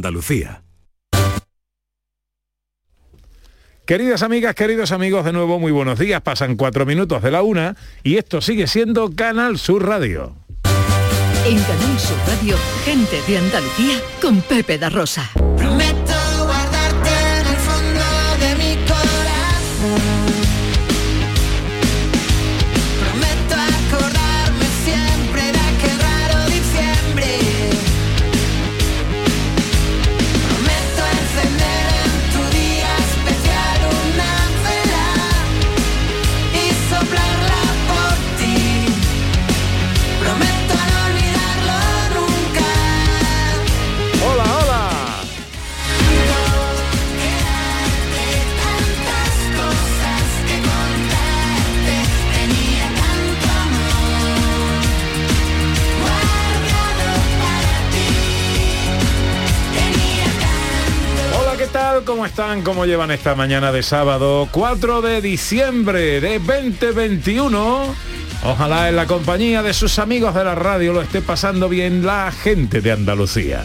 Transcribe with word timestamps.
Andalucía. 0.00 0.62
Queridas 3.84 4.22
amigas, 4.22 4.54
queridos 4.54 4.92
amigos, 4.92 5.26
de 5.26 5.32
nuevo 5.32 5.58
muy 5.58 5.72
buenos 5.72 5.98
días. 5.98 6.22
Pasan 6.22 6.56
cuatro 6.56 6.86
minutos 6.86 7.22
de 7.22 7.30
la 7.30 7.42
una 7.42 7.76
y 8.02 8.16
esto 8.16 8.40
sigue 8.40 8.66
siendo 8.66 9.14
Canal 9.14 9.58
Sur 9.58 9.86
Radio. 9.86 10.36
En 11.44 11.58
Canal 11.58 11.98
Sur 11.98 12.16
Radio, 12.28 12.56
gente 12.86 13.20
de 13.28 13.36
Andalucía 13.36 14.00
con 14.22 14.40
Pepe 14.40 14.78
da 14.78 14.88
Rosa. 14.88 15.28
¿Cómo 62.10 62.26
están? 62.26 62.62
¿Cómo 62.62 62.86
llevan 62.86 63.12
esta 63.12 63.36
mañana 63.36 63.70
de 63.70 63.84
sábado 63.84 64.48
4 64.50 65.00
de 65.00 65.22
diciembre 65.22 66.20
de 66.20 66.40
2021? 66.40 67.94
Ojalá 68.42 68.88
en 68.88 68.96
la 68.96 69.06
compañía 69.06 69.62
de 69.62 69.72
sus 69.72 70.00
amigos 70.00 70.34
de 70.34 70.42
la 70.42 70.56
radio 70.56 70.92
lo 70.92 71.02
esté 71.02 71.22
pasando 71.22 71.68
bien 71.68 72.04
la 72.04 72.32
gente 72.32 72.80
de 72.80 72.90
Andalucía. 72.90 73.62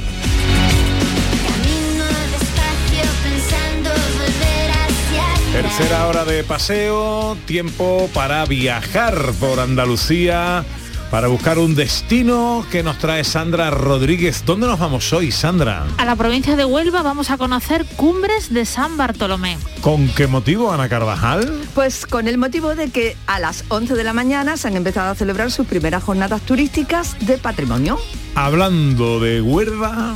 Tercera 5.52 6.06
hora 6.06 6.24
de 6.24 6.44
paseo, 6.44 7.36
tiempo 7.46 8.08
para 8.14 8.46
viajar 8.46 9.32
por 9.40 9.60
Andalucía, 9.60 10.64
para 11.10 11.28
buscar 11.28 11.58
un 11.60 11.76
destino 11.76 12.66
que 12.72 12.84
nos 12.84 12.98
trae 12.98 13.24
Sandra 13.24 13.70
Rodríguez. 13.70 14.44
¿Dónde 14.46 14.68
nos 14.68 14.80
vamos 14.80 15.12
hoy, 15.14 15.32
Sandra? 15.32 15.86
A 15.98 16.06
la 16.06 16.16
provincia 16.16 16.56
de 16.56 16.66
Huelva 16.66 17.02
vamos 17.02 17.30
a 17.30 17.38
conocer 17.38 17.86
Cumbres 17.96 18.54
de 18.54 18.66
San 18.66 18.98
Bartolomé. 18.98 19.58
¿Con 19.82 20.08
qué 20.10 20.28
motivo, 20.28 20.72
Ana 20.72 20.90
Carvajal? 20.90 21.62
Pues 21.74 22.06
con 22.06 22.28
el 22.28 22.38
motivo 22.38 22.76
de 22.76 22.90
que 22.90 23.16
a 23.28 23.40
las 23.40 23.64
11 23.70 23.96
de 23.96 24.04
la 24.04 24.14
mañana 24.14 24.58
se 24.58 24.68
han 24.68 24.76
empezado 24.76 25.12
a 25.12 25.16
celebrar 25.16 25.52
sus 25.52 25.68
primeras 25.68 26.04
jornadas 26.04 26.42
turísticas 26.42 27.16
de 27.26 27.38
patrimonio. 27.38 28.00
Hablando 28.36 29.20
de 29.20 29.42
Huelva, 29.42 30.16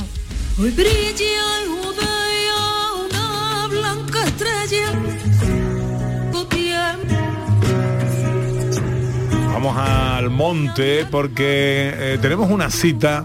Hoy 0.58 0.70
brilla 0.72 1.79
vamos 9.62 9.76
al 9.76 10.30
monte 10.30 11.04
porque 11.10 11.92
eh, 11.94 12.18
tenemos 12.22 12.50
una 12.50 12.70
cita 12.70 13.24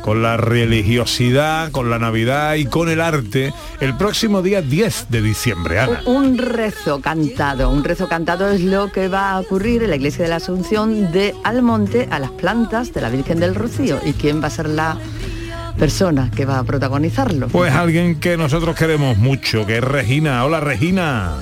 con 0.00 0.22
la 0.22 0.38
religiosidad, 0.38 1.70
con 1.72 1.90
la 1.90 1.98
Navidad 1.98 2.54
y 2.54 2.64
con 2.64 2.88
el 2.88 3.02
arte 3.02 3.52
el 3.80 3.94
próximo 3.94 4.40
día 4.40 4.62
10 4.62 5.10
de 5.10 5.20
diciembre, 5.20 5.80
Ana. 5.80 6.00
Un 6.06 6.38
rezo 6.38 7.02
cantado. 7.02 7.68
Un 7.68 7.84
rezo 7.84 8.08
cantado 8.08 8.48
es 8.48 8.62
lo 8.62 8.90
que 8.92 9.08
va 9.08 9.32
a 9.32 9.40
ocurrir 9.40 9.82
en 9.82 9.90
la 9.90 9.96
iglesia 9.96 10.24
de 10.24 10.30
la 10.30 10.36
Asunción 10.36 11.12
de 11.12 11.34
Almonte 11.44 12.08
a 12.10 12.18
las 12.18 12.30
plantas 12.30 12.94
de 12.94 13.02
la 13.02 13.10
Virgen 13.10 13.38
del 13.38 13.54
Rocío. 13.54 14.00
¿Y 14.06 14.14
quién 14.14 14.42
va 14.42 14.46
a 14.46 14.50
ser 14.50 14.70
la 14.70 14.96
persona 15.78 16.30
que 16.34 16.46
va 16.46 16.60
a 16.60 16.64
protagonizarlo? 16.64 17.48
Pues 17.48 17.74
alguien 17.74 18.18
que 18.20 18.38
nosotros 18.38 18.74
queremos 18.74 19.18
mucho, 19.18 19.66
que 19.66 19.76
es 19.76 19.84
Regina. 19.84 20.46
Hola 20.46 20.60
Regina. 20.60 21.34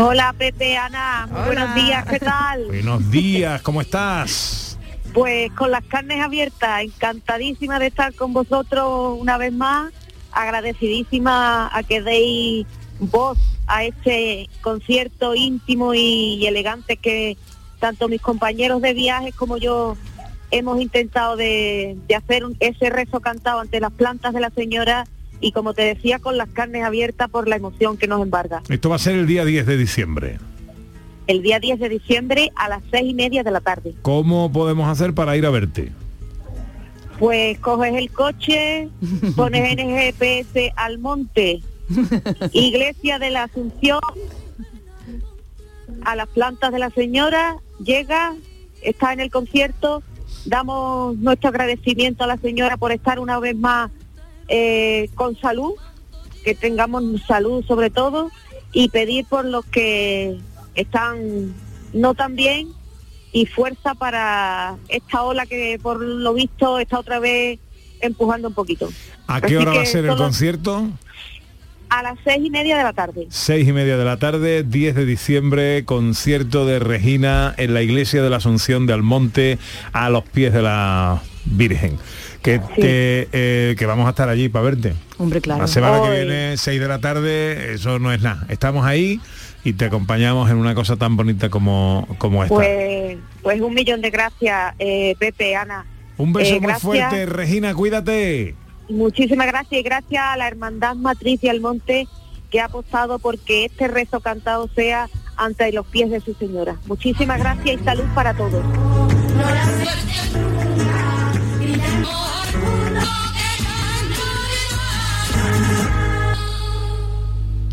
Hola 0.00 0.32
Pepe, 0.38 0.76
Ana, 0.76 1.26
muy 1.28 1.40
buenos 1.46 1.74
días, 1.74 2.06
¿qué 2.06 2.20
tal? 2.20 2.66
Buenos 2.66 3.10
días, 3.10 3.60
¿cómo 3.62 3.80
estás? 3.80 4.78
Pues 5.12 5.50
con 5.54 5.72
las 5.72 5.82
carnes 5.86 6.20
abiertas, 6.20 6.82
encantadísima 6.82 7.80
de 7.80 7.88
estar 7.88 8.14
con 8.14 8.32
vosotros 8.32 9.18
una 9.18 9.38
vez 9.38 9.52
más, 9.52 9.92
agradecidísima 10.30 11.68
a 11.76 11.82
que 11.82 12.00
deis 12.00 12.64
voz 13.00 13.38
a 13.66 13.82
este 13.82 14.48
concierto 14.60 15.34
íntimo 15.34 15.94
y, 15.94 16.34
y 16.36 16.46
elegante 16.46 16.96
que 16.96 17.36
tanto 17.80 18.06
mis 18.08 18.20
compañeros 18.20 18.80
de 18.80 18.94
viajes 18.94 19.34
como 19.34 19.56
yo 19.56 19.96
hemos 20.52 20.80
intentado 20.80 21.34
de, 21.36 21.96
de 22.06 22.14
hacer 22.14 22.44
un- 22.44 22.56
ese 22.60 22.88
rezo 22.88 23.18
cantado 23.18 23.58
ante 23.60 23.80
las 23.80 23.90
plantas 23.92 24.32
de 24.32 24.40
la 24.40 24.50
señora 24.50 25.06
y 25.40 25.52
como 25.52 25.74
te 25.74 25.82
decía 25.82 26.18
con 26.18 26.36
las 26.36 26.48
carnes 26.48 26.84
abiertas 26.84 27.28
por 27.30 27.48
la 27.48 27.56
emoción 27.56 27.96
que 27.96 28.06
nos 28.06 28.22
embarga. 28.22 28.62
Esto 28.68 28.88
va 28.88 28.96
a 28.96 28.98
ser 28.98 29.14
el 29.14 29.26
día 29.26 29.44
10 29.44 29.66
de 29.66 29.76
diciembre. 29.76 30.38
El 31.26 31.42
día 31.42 31.60
10 31.60 31.78
de 31.78 31.88
diciembre 31.88 32.52
a 32.56 32.68
las 32.68 32.82
seis 32.90 33.10
y 33.10 33.14
media 33.14 33.42
de 33.42 33.50
la 33.50 33.60
tarde. 33.60 33.94
¿Cómo 34.02 34.50
podemos 34.50 34.88
hacer 34.88 35.14
para 35.14 35.36
ir 35.36 35.46
a 35.46 35.50
verte? 35.50 35.92
Pues 37.18 37.58
coges 37.58 37.94
el 37.94 38.10
coche, 38.10 38.88
pones 39.36 39.72
en 39.72 39.80
el 39.80 39.98
GPS 39.98 40.72
al 40.76 40.98
monte, 40.98 41.60
Iglesia 42.52 43.18
de 43.18 43.30
la 43.30 43.44
Asunción, 43.44 44.00
a 46.04 46.16
las 46.16 46.28
plantas 46.28 46.72
de 46.72 46.78
la 46.78 46.90
señora, 46.90 47.56
llega, 47.82 48.34
está 48.82 49.12
en 49.12 49.20
el 49.20 49.30
concierto, 49.30 50.02
damos 50.46 51.16
nuestro 51.18 51.48
agradecimiento 51.48 52.24
a 52.24 52.26
la 52.26 52.36
señora 52.38 52.76
por 52.76 52.92
estar 52.92 53.18
una 53.18 53.38
vez 53.38 53.56
más 53.56 53.90
eh, 54.48 55.10
con 55.14 55.38
salud, 55.38 55.74
que 56.44 56.54
tengamos 56.54 57.02
salud 57.26 57.64
sobre 57.66 57.90
todo, 57.90 58.30
y 58.72 58.88
pedir 58.88 59.24
por 59.26 59.44
los 59.44 59.64
que 59.66 60.38
están 60.74 61.54
no 61.92 62.14
tan 62.14 62.36
bien 62.36 62.68
y 63.32 63.46
fuerza 63.46 63.94
para 63.94 64.76
esta 64.88 65.22
ola 65.22 65.46
que 65.46 65.78
por 65.82 66.00
lo 66.00 66.34
visto 66.34 66.78
está 66.78 66.98
otra 66.98 67.18
vez 67.18 67.58
empujando 68.00 68.48
un 68.48 68.54
poquito. 68.54 68.88
¿A 69.26 69.40
qué 69.40 69.46
Así 69.46 69.56
hora 69.56 69.72
va 69.72 69.82
a 69.82 69.86
ser 69.86 70.04
el 70.06 70.16
concierto? 70.16 70.88
A 71.90 72.02
las 72.02 72.18
seis 72.22 72.40
y 72.44 72.50
media 72.50 72.76
de 72.76 72.82
la 72.82 72.92
tarde. 72.92 73.26
Seis 73.30 73.66
y 73.66 73.72
media 73.72 73.96
de 73.96 74.04
la 74.04 74.18
tarde, 74.18 74.62
10 74.62 74.94
de 74.94 75.06
diciembre, 75.06 75.84
concierto 75.86 76.66
de 76.66 76.78
Regina 76.78 77.54
en 77.56 77.72
la 77.72 77.80
iglesia 77.80 78.22
de 78.22 78.28
la 78.28 78.36
Asunción 78.36 78.86
de 78.86 78.92
Almonte 78.92 79.58
a 79.92 80.10
los 80.10 80.24
pies 80.24 80.52
de 80.52 80.62
la 80.62 81.22
Virgen. 81.46 81.98
Que, 82.48 82.58
te, 82.80 83.28
eh, 83.32 83.76
que 83.76 83.86
vamos 83.86 84.06
a 84.06 84.10
estar 84.10 84.28
allí 84.28 84.48
para 84.48 84.64
verte. 84.64 84.94
Hombre, 85.18 85.40
claro. 85.40 85.60
La 85.60 85.66
semana 85.66 86.00
que 86.02 86.10
viene, 86.10 86.56
6 86.56 86.80
de 86.80 86.88
la 86.88 86.98
tarde, 86.98 87.74
eso 87.74 87.98
no 87.98 88.12
es 88.12 88.22
nada. 88.22 88.46
Estamos 88.48 88.86
ahí 88.86 89.20
y 89.64 89.74
te 89.74 89.84
acompañamos 89.84 90.50
en 90.50 90.56
una 90.56 90.74
cosa 90.74 90.96
tan 90.96 91.16
bonita 91.16 91.50
como, 91.50 92.08
como 92.18 92.42
esta. 92.42 92.54
Pues, 92.54 93.18
pues 93.42 93.60
un 93.60 93.74
millón 93.74 94.00
de 94.00 94.10
gracias, 94.10 94.74
eh, 94.78 95.14
Pepe, 95.18 95.56
Ana. 95.56 95.84
Un 96.16 96.32
beso 96.32 96.54
eh, 96.54 96.60
muy 96.60 96.72
fuerte, 96.74 97.26
Regina, 97.26 97.74
cuídate. 97.74 98.54
Muchísimas 98.88 99.46
gracias 99.46 99.80
y 99.80 99.82
gracias 99.82 100.24
a 100.24 100.36
la 100.36 100.48
Hermandad 100.48 100.94
Matriz 100.94 101.44
y 101.44 101.48
Almonte 101.48 102.08
que 102.50 102.60
ha 102.60 102.64
apostado 102.64 103.18
porque 103.18 103.66
este 103.66 103.88
rezo 103.88 104.20
cantado 104.20 104.68
sea 104.74 105.08
ante 105.36 105.70
los 105.72 105.86
pies 105.86 106.10
de 106.10 106.20
su 106.20 106.34
señora. 106.34 106.76
Muchísimas 106.86 107.38
gracias 107.38 107.80
y 107.80 107.84
salud 107.84 108.06
para 108.14 108.34
todos. 108.34 108.64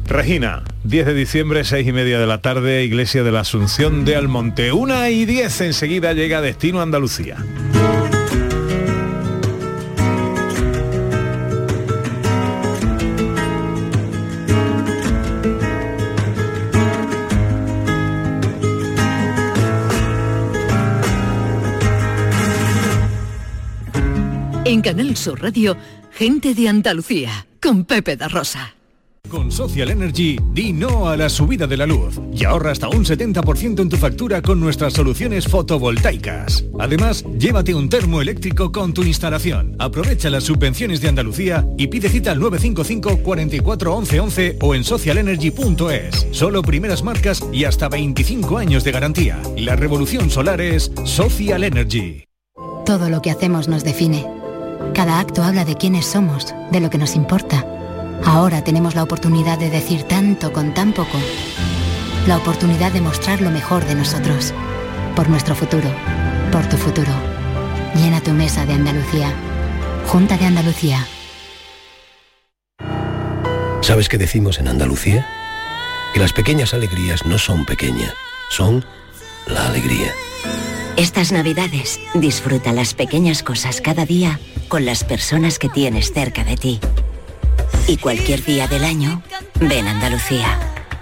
Regina, 0.07 0.63
10 0.84 1.07
de 1.07 1.13
diciembre, 1.16 1.63
6 1.63 1.88
y 1.88 1.92
media 1.92 2.19
de 2.19 2.28
la 2.28 2.40
tarde, 2.40 2.84
Iglesia 2.84 3.24
de 3.24 3.31
la 3.31 3.40
Asunción 3.40 4.06
de 4.06 4.16
Almonte. 4.16 4.72
Una 4.72 5.10
y 5.10 5.25
10 5.25 5.62
enseguida 5.62 6.13
llega 6.13 6.42
Destino 6.42 6.80
Andalucía. 6.81 7.38
En 24.66 24.81
Canal 24.81 25.18
Sur 25.18 25.42
Radio, 25.42 25.75
gente 26.12 26.54
de 26.54 26.69
Andalucía 26.69 27.48
con 27.62 27.86
Pepe 27.86 28.16
da 28.16 28.28
Rosa. 28.28 28.75
Con 29.36 29.52
Social 29.52 29.92
Energy, 29.92 30.40
di 30.54 30.72
no 30.72 31.10
a 31.10 31.18
la 31.18 31.28
subida 31.28 31.68
de 31.68 31.76
la 31.76 31.86
luz 31.86 32.22
y 32.32 32.46
ahorra 32.46 32.72
hasta 32.72 32.88
un 32.88 33.04
70% 33.04 33.82
en 33.82 33.90
tu 33.90 33.98
factura 33.98 34.42
con 34.42 34.62
nuestras 34.62 34.94
soluciones 34.94 35.46
fotovoltaicas. 35.46 36.64
Además, 36.80 37.26
llévate 37.38 37.76
un 37.76 37.90
termo 37.90 38.22
eléctrico 38.22 38.72
con 38.72 38.94
tu 38.94 39.04
instalación. 39.04 39.76
Aprovecha 39.78 40.30
las 40.30 40.46
subvenciones 40.46 41.02
de 41.02 41.10
Andalucía 41.10 41.68
y 41.78 41.88
pide 41.88 42.08
cita 42.08 42.32
al 42.32 42.40
955 42.40 43.24
44 43.24 43.94
11 43.94 44.20
11 44.22 44.58
o 44.62 44.74
en 44.74 44.86
socialenergy.es. 44.86 46.28
Solo 46.32 46.62
primeras 46.62 47.04
marcas 47.04 47.44
y 47.52 47.66
hasta 47.66 47.90
25 47.90 48.58
años 48.58 48.86
de 48.86 48.94
garantía. 48.94 49.42
La 49.58 49.76
revolución 49.76 50.30
solar 50.30 50.62
es 50.62 50.94
Social 51.04 51.66
Energy. 51.66 52.24
Todo 52.86 53.10
lo 53.10 53.22
que 53.22 53.32
hacemos 53.32 53.68
nos 53.68 53.84
define. 53.84 54.26
Cada 54.94 55.20
acto 55.20 55.44
habla 55.44 55.66
de 55.66 55.76
quiénes 55.76 56.06
somos, 56.06 56.56
de 56.72 56.80
lo 56.80 56.90
que 56.90 56.98
nos 56.98 57.18
importa. 57.18 57.75
Ahora 58.23 58.63
tenemos 58.63 58.95
la 58.95 59.03
oportunidad 59.03 59.59
de 59.59 59.69
decir 59.69 60.03
tanto 60.03 60.53
con 60.53 60.73
tan 60.73 60.94
poco. 60.94 61.17
La 62.27 62.38
oportunidad 62.38 62.91
de 62.91 63.01
mostrar 63.01 63.41
lo 63.41 63.51
mejor 63.51 63.85
de 63.85 63.95
nosotros. 63.95 64.53
Por 65.15 65.29
nuestro 65.29 65.56
futuro. 65.56 65.89
Por 66.51 66.67
tu 66.67 66.77
futuro. 66.77 67.12
Llena 67.95 68.21
tu 68.21 68.31
mesa 68.31 68.65
de 68.65 68.73
Andalucía. 68.73 69.33
Junta 70.07 70.38
de 70.38 70.45
Andalucía. 70.45 71.06
¿Sabes 73.81 74.09
qué 74.09 74.17
decimos 74.17 74.59
en 74.59 74.67
Andalucía? 74.67 75.27
Que 76.13 76.19
las 76.19 76.33
pequeñas 76.33 76.73
alegrías 76.73 77.25
no 77.25 77.38
son 77.38 77.65
pequeñas, 77.65 78.13
son 78.50 78.83
la 79.47 79.67
alegría. 79.67 80.12
Estas 80.97 81.31
navidades 81.31 82.00
disfruta 82.13 82.71
las 82.71 82.94
pequeñas 82.94 83.44
cosas 83.44 83.81
cada 83.81 84.06
día 84.06 84.39
con 84.69 84.85
las 84.85 85.03
personas 85.03 85.59
que 85.59 85.69
tienes 85.69 86.13
cerca 86.13 86.44
de 86.44 86.56
ti. 86.56 86.79
Y 87.88 87.98
cualquier 87.98 88.44
día 88.44 88.68
del 88.68 88.84
año, 88.84 89.22
ven 89.60 89.88
Andalucía. 89.88 90.60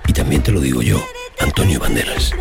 Y 0.08 0.14
también 0.14 0.44
te 0.44 0.52
lo 0.52 0.60
digo 0.60 0.82
yo, 0.82 1.04
Antonio 1.40 1.80
Banderas. 1.80 2.32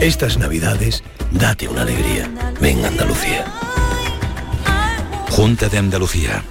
Estas 0.00 0.36
navidades, 0.36 1.02
date 1.30 1.68
una 1.68 1.82
alegría. 1.82 2.30
Ven 2.60 2.84
Andalucía. 2.84 3.46
Junta 5.30 5.68
de 5.68 5.78
Andalucía. 5.78 6.44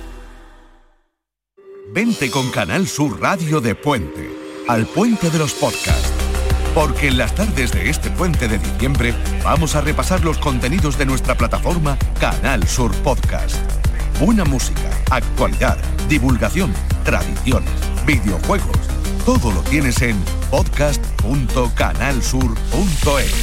Vente 1.93 2.31
con 2.31 2.49
Canal 2.49 2.87
Sur 2.87 3.21
Radio 3.21 3.61
de 3.61 3.75
Puente, 3.75 4.29
al 4.67 4.87
Puente 4.87 5.29
de 5.29 5.37
los 5.37 5.53
Podcasts. 5.53 6.11
Porque 6.73 7.07
en 7.07 7.19
las 7.19 7.35
tardes 7.35 7.71
de 7.71 7.89
este 7.89 8.09
puente 8.09 8.47
de 8.47 8.57
diciembre 8.57 9.13
vamos 9.43 9.75
a 9.75 9.81
repasar 9.81 10.23
los 10.25 10.39
contenidos 10.39 10.97
de 10.97 11.05
nuestra 11.05 11.35
plataforma 11.35 11.97
Canal 12.19 12.67
Sur 12.67 12.91
Podcast. 13.03 13.82
Buena 14.19 14.43
música, 14.45 14.89
actualidad, 15.09 15.77
divulgación, 16.07 16.71
tradiciones, 17.03 17.71
videojuegos. 18.05 18.77
Todo 19.25 19.51
lo 19.51 19.61
tienes 19.61 19.99
en 20.01 20.15
podcast.canalsur.es. 20.49 23.33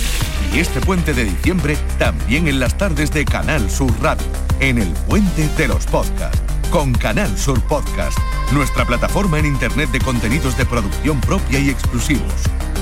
Y 0.55 0.59
este 0.59 0.81
puente 0.81 1.13
de 1.13 1.25
diciembre 1.25 1.77
también 1.99 2.49
en 2.49 2.61
las 2.61 2.79
tardes 2.79 3.11
de 3.13 3.25
Canal 3.25 3.71
Sur 3.71 3.93
Radio, 4.01 4.27
en 4.61 4.79
el 4.79 4.89
puente 5.09 5.49
de 5.57 5.69
los 5.69 5.87
podcasts, 5.87 6.41
con 6.71 6.93
Canal 6.93 7.39
Sur 7.39 7.61
Podcast, 7.63 8.19
nuestra 8.53 8.85
plataforma 8.85 9.39
en 9.39 9.47
Internet 9.47 9.91
de 9.91 10.01
contenidos 10.01 10.57
de 10.57 10.67
producción 10.67 11.21
propia 11.21 11.59
y 11.59 11.71
exclusivos. 11.71 12.33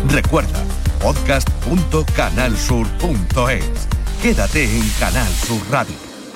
Recuerda, 0.08 0.62
podcast.canalsur.es. 1.00 3.88
Quédate 4.22 4.78
en 4.78 4.88
Canal 4.98 5.28
Sur 5.28 5.60
Radio, 5.70 6.07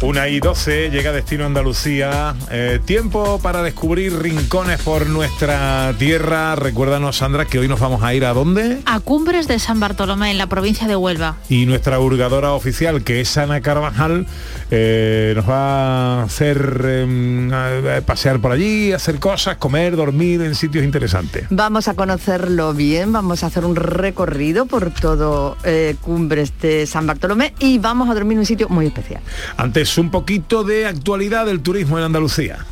Una 0.00 0.28
y 0.28 0.38
12 0.38 0.90
llega 0.90 1.10
Destino 1.10 1.44
Andalucía. 1.44 2.36
Eh, 2.52 2.78
tiempo 2.84 3.40
para 3.42 3.64
descubrir 3.64 4.16
rincones 4.16 4.80
por 4.82 5.08
nuestra 5.08 5.92
tierra. 5.98 6.54
Recuérdanos, 6.54 7.16
Sandra, 7.16 7.46
que 7.46 7.58
hoy 7.58 7.66
nos 7.66 7.80
vamos 7.80 8.04
a 8.04 8.14
ir 8.14 8.24
a 8.24 8.32
dónde. 8.32 8.78
A 8.86 9.00
Cumbres 9.00 9.48
de 9.48 9.58
San 9.58 9.80
Bartolomé, 9.80 10.30
en 10.30 10.38
la 10.38 10.46
provincia 10.46 10.86
de 10.86 10.94
Huelva. 10.94 11.38
Y 11.48 11.66
nuestra 11.66 11.98
hurgadora 11.98 12.52
oficial, 12.52 13.02
que 13.02 13.20
es 13.20 13.36
Ana 13.38 13.60
Carvajal, 13.60 14.26
eh, 14.70 15.32
nos 15.34 15.48
va 15.48 16.20
a 16.20 16.22
hacer 16.22 16.80
eh, 16.84 17.50
a- 17.52 17.96
a 17.96 18.00
pasear 18.02 18.38
por 18.38 18.52
allí, 18.52 18.92
hacer 18.92 19.18
cosas, 19.18 19.56
comer, 19.56 19.96
dormir 19.96 20.40
en 20.42 20.54
sitios 20.54 20.84
interesantes. 20.84 21.46
Vamos 21.50 21.88
a 21.88 21.94
conocerlo 21.94 22.72
bien, 22.72 23.12
vamos 23.12 23.42
a 23.42 23.48
hacer 23.48 23.64
un 23.64 23.74
recorrido 23.74 24.66
por 24.66 24.90
todo 24.92 25.56
eh, 25.64 25.96
Cumbres 26.00 26.52
de 26.62 26.86
San 26.86 27.04
Bartolomé 27.08 27.52
y 27.58 27.78
vamos 27.78 28.08
a 28.08 28.14
dormir 28.14 28.34
en 28.34 28.38
un 28.40 28.46
sitio 28.46 28.68
muy 28.68 28.86
especial. 28.86 29.22
Antes 29.56 29.87
un 29.96 30.10
poquito 30.10 30.64
de 30.64 30.86
actualidad 30.86 31.46
del 31.46 31.60
turismo 31.60 31.96
en 31.98 32.04
Andalucía. 32.04 32.66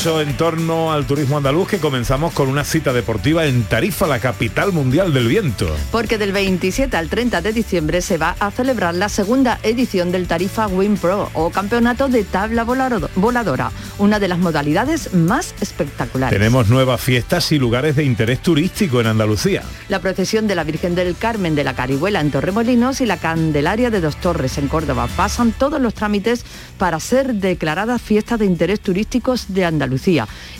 Un 0.00 0.06
repaso 0.06 0.22
en 0.22 0.36
torno 0.38 0.92
al 0.92 1.04
turismo 1.06 1.36
andaluz 1.36 1.68
que 1.68 1.76
comenzamos 1.78 2.32
con 2.32 2.48
una 2.48 2.64
cita 2.64 2.94
deportiva 2.94 3.44
en 3.44 3.64
Tarifa, 3.64 4.06
la 4.06 4.18
capital 4.18 4.72
mundial 4.72 5.12
del 5.12 5.28
viento. 5.28 5.68
Porque 5.92 6.16
del 6.16 6.32
27 6.32 6.96
al 6.96 7.10
30 7.10 7.42
de 7.42 7.52
diciembre 7.52 8.00
se 8.00 8.16
va 8.16 8.34
a 8.40 8.50
celebrar 8.50 8.94
la 8.94 9.10
segunda 9.10 9.60
edición 9.62 10.10
del 10.10 10.26
Tarifa 10.26 10.68
Win 10.68 10.96
Pro 10.96 11.28
o 11.34 11.50
campeonato 11.50 12.08
de 12.08 12.24
tabla 12.24 12.64
volado- 12.64 13.10
voladora, 13.14 13.72
una 13.98 14.18
de 14.18 14.28
las 14.28 14.38
modalidades 14.38 15.12
más 15.12 15.54
espectaculares. 15.60 16.38
Tenemos 16.38 16.68
nuevas 16.68 16.98
fiestas 17.02 17.52
y 17.52 17.58
lugares 17.58 17.94
de 17.96 18.04
interés 18.04 18.40
turístico 18.40 19.02
en 19.02 19.06
Andalucía. 19.06 19.62
La 19.90 20.00
procesión 20.00 20.46
de 20.46 20.54
la 20.54 20.64
Virgen 20.64 20.94
del 20.94 21.14
Carmen 21.14 21.54
de 21.54 21.64
la 21.64 21.74
Carihuela 21.74 22.22
en 22.22 22.30
Torremolinos 22.30 23.02
y 23.02 23.06
la 23.06 23.18
Candelaria 23.18 23.90
de 23.90 24.00
Dos 24.00 24.16
Torres 24.16 24.56
en 24.56 24.68
Córdoba 24.68 25.08
pasan 25.14 25.52
todos 25.52 25.78
los 25.78 25.92
trámites 25.92 26.46
para 26.78 26.98
ser 27.00 27.34
declaradas 27.34 28.00
fiestas 28.00 28.38
de 28.38 28.46
interés 28.46 28.80
turísticos 28.80 29.44
de 29.52 29.66
Andalucía. 29.66 29.89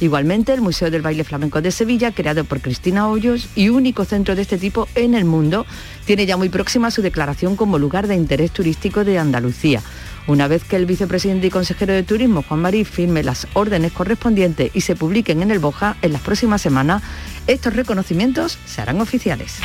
Igualmente, 0.00 0.52
el 0.52 0.60
Museo 0.60 0.90
del 0.90 1.02
Baile 1.02 1.24
Flamenco 1.24 1.60
de 1.60 1.70
Sevilla, 1.70 2.12
creado 2.12 2.44
por 2.44 2.60
Cristina 2.60 3.08
Hoyos 3.08 3.48
y 3.54 3.68
único 3.68 4.04
centro 4.04 4.34
de 4.34 4.42
este 4.42 4.58
tipo 4.58 4.88
en 4.94 5.14
el 5.14 5.24
mundo, 5.24 5.66
tiene 6.04 6.26
ya 6.26 6.36
muy 6.36 6.48
próxima 6.48 6.90
su 6.90 7.02
declaración 7.02 7.56
como 7.56 7.78
lugar 7.78 8.06
de 8.06 8.14
interés 8.14 8.50
turístico 8.50 9.04
de 9.04 9.18
Andalucía. 9.18 9.82
Una 10.26 10.48
vez 10.48 10.64
que 10.64 10.76
el 10.76 10.86
vicepresidente 10.86 11.48
y 11.48 11.50
consejero 11.50 11.92
de 11.92 12.02
Turismo, 12.02 12.44
Juan 12.46 12.60
Marí, 12.60 12.84
firme 12.84 13.22
las 13.22 13.46
órdenes 13.54 13.92
correspondientes 13.92 14.70
y 14.74 14.82
se 14.82 14.94
publiquen 14.94 15.42
en 15.42 15.50
el 15.50 15.58
BOJA 15.58 15.96
en 16.02 16.12
las 16.12 16.22
próximas 16.22 16.62
semanas, 16.62 17.02
estos 17.46 17.74
reconocimientos 17.74 18.58
se 18.66 18.80
harán 18.80 19.00
oficiales. 19.00 19.60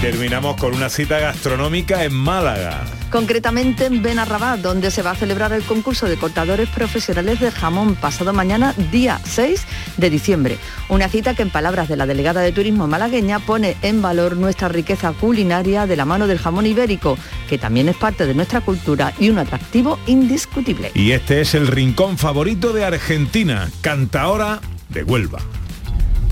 Terminamos 0.00 0.56
con 0.56 0.74
una 0.74 0.88
cita 0.88 1.18
gastronómica 1.18 2.04
en 2.04 2.14
Málaga. 2.14 2.84
Concretamente 3.10 3.84
en 3.84 4.00
Benarrabat, 4.00 4.60
donde 4.60 4.90
se 4.90 5.02
va 5.02 5.10
a 5.10 5.14
celebrar 5.14 5.52
el 5.52 5.62
concurso 5.62 6.06
de 6.06 6.16
cortadores 6.16 6.70
profesionales 6.70 7.38
de 7.38 7.50
jamón 7.50 7.96
pasado 7.96 8.32
mañana, 8.32 8.74
día 8.90 9.20
6 9.24 9.66
de 9.98 10.08
diciembre. 10.08 10.58
Una 10.88 11.08
cita 11.08 11.34
que 11.34 11.42
en 11.42 11.50
palabras 11.50 11.88
de 11.88 11.96
la 11.96 12.06
delegada 12.06 12.40
de 12.40 12.52
turismo 12.52 12.86
malagueña 12.86 13.40
pone 13.40 13.76
en 13.82 14.00
valor 14.00 14.38
nuestra 14.38 14.68
riqueza 14.68 15.12
culinaria 15.12 15.86
de 15.86 15.96
la 15.96 16.06
mano 16.06 16.26
del 16.26 16.38
jamón 16.38 16.64
ibérico, 16.64 17.18
que 17.48 17.58
también 17.58 17.90
es 17.90 17.96
parte 17.96 18.24
de 18.24 18.34
nuestra 18.34 18.62
cultura 18.62 19.12
y 19.18 19.28
un 19.28 19.38
atractivo 19.38 19.98
indiscutible. 20.06 20.92
Y 20.94 21.12
este 21.12 21.42
es 21.42 21.54
el 21.54 21.66
rincón 21.66 22.16
favorito 22.16 22.72
de 22.72 22.86
Argentina, 22.86 23.70
Cantaora 23.82 24.60
de 24.88 25.04
Huelva. 25.04 25.40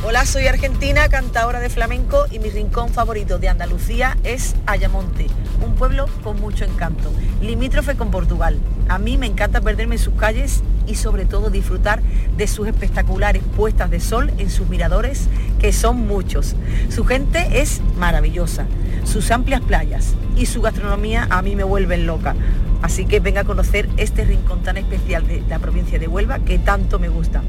Hola, 0.04 0.24
soy 0.26 0.46
argentina, 0.46 1.08
cantadora 1.08 1.58
de 1.58 1.68
flamenco 1.70 2.26
y 2.30 2.38
mi 2.38 2.50
rincón 2.50 2.88
favorito 2.88 3.40
de 3.40 3.48
Andalucía 3.48 4.16
es 4.22 4.54
Ayamonte, 4.64 5.26
un 5.60 5.74
pueblo 5.74 6.06
con 6.22 6.40
mucho 6.40 6.64
encanto, 6.64 7.12
limítrofe 7.42 7.96
con 7.96 8.12
Portugal. 8.12 8.60
A 8.88 8.98
mí 8.98 9.18
me 9.18 9.26
encanta 9.26 9.60
perderme 9.60 9.96
en 9.96 10.00
sus 10.00 10.14
calles 10.14 10.62
y 10.86 10.94
sobre 10.94 11.24
todo 11.24 11.50
disfrutar 11.50 12.00
de 12.36 12.46
sus 12.46 12.68
espectaculares 12.68 13.42
puestas 13.56 13.90
de 13.90 13.98
sol 13.98 14.30
en 14.38 14.50
sus 14.50 14.68
miradores, 14.68 15.26
que 15.58 15.72
son 15.72 16.06
muchos. 16.06 16.54
Su 16.90 17.04
gente 17.04 17.60
es 17.60 17.80
maravillosa, 17.96 18.66
sus 19.02 19.32
amplias 19.32 19.62
playas 19.62 20.14
y 20.36 20.46
su 20.46 20.62
gastronomía 20.62 21.26
a 21.28 21.42
mí 21.42 21.56
me 21.56 21.64
vuelven 21.64 22.06
loca. 22.06 22.36
Así 22.82 23.04
que 23.04 23.18
venga 23.18 23.40
a 23.40 23.44
conocer 23.44 23.88
este 23.96 24.24
rincón 24.24 24.62
tan 24.62 24.76
especial 24.76 25.26
de 25.26 25.42
la 25.48 25.58
provincia 25.58 25.98
de 25.98 26.06
Huelva 26.06 26.38
que 26.38 26.60
tanto 26.60 27.00
me 27.00 27.08
gusta. 27.08 27.42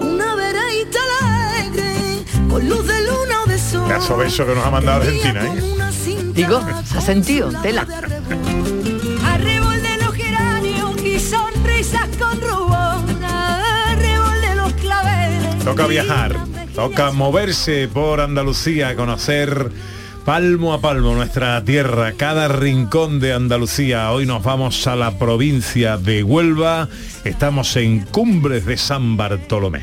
Una 0.00 0.34
veredita 0.34 0.98
alegre, 1.22 2.24
con 2.48 2.68
luz 2.68 2.86
de 2.86 3.02
luna 3.02 3.42
o 3.44 3.48
de 3.48 3.58
sol. 3.58 3.88
Caso 3.88 4.16
beso 4.16 4.46
que 4.46 4.54
nos 4.54 4.64
ha 4.64 4.70
mandado 4.70 5.02
Argentina, 5.02 5.44
¿eh? 5.44 5.62
Digo, 6.34 6.60
se 6.84 6.98
ha 6.98 7.00
sentido, 7.00 7.50
tela. 7.62 7.86
Arrebol 9.24 9.82
de 9.82 9.96
los 10.04 10.14
geranios 10.14 11.02
y 11.02 11.18
sonrisas 11.18 12.08
con 12.18 12.40
rubor. 12.40 12.98
Arrebol 13.24 14.40
de 14.40 14.54
los 14.54 14.72
claveles. 14.74 15.64
Toca 15.64 15.86
viajar, 15.86 16.36
toca 16.74 17.10
moverse 17.12 17.88
por 17.88 18.20
Andalucía, 18.20 18.94
conocer 18.96 19.70
palmo 20.26 20.74
a 20.74 20.80
palmo 20.80 21.14
nuestra 21.14 21.62
tierra, 21.62 22.14
cada 22.16 22.48
rincón 22.48 23.20
de 23.20 23.32
Andalucía. 23.32 24.10
Hoy 24.10 24.26
nos 24.26 24.42
vamos 24.42 24.84
a 24.88 24.96
la 24.96 25.20
provincia 25.20 25.98
de 25.98 26.24
Huelva, 26.24 26.88
estamos 27.22 27.76
en 27.76 28.00
Cumbres 28.00 28.66
de 28.66 28.76
San 28.76 29.16
Bartolomé. 29.16 29.82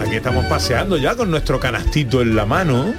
Aquí 0.00 0.14
estamos 0.14 0.46
paseando 0.46 0.96
ya 0.96 1.16
con 1.16 1.28
nuestro 1.28 1.58
canastito 1.58 2.22
en 2.22 2.36
la 2.36 2.46
mano 2.46 2.94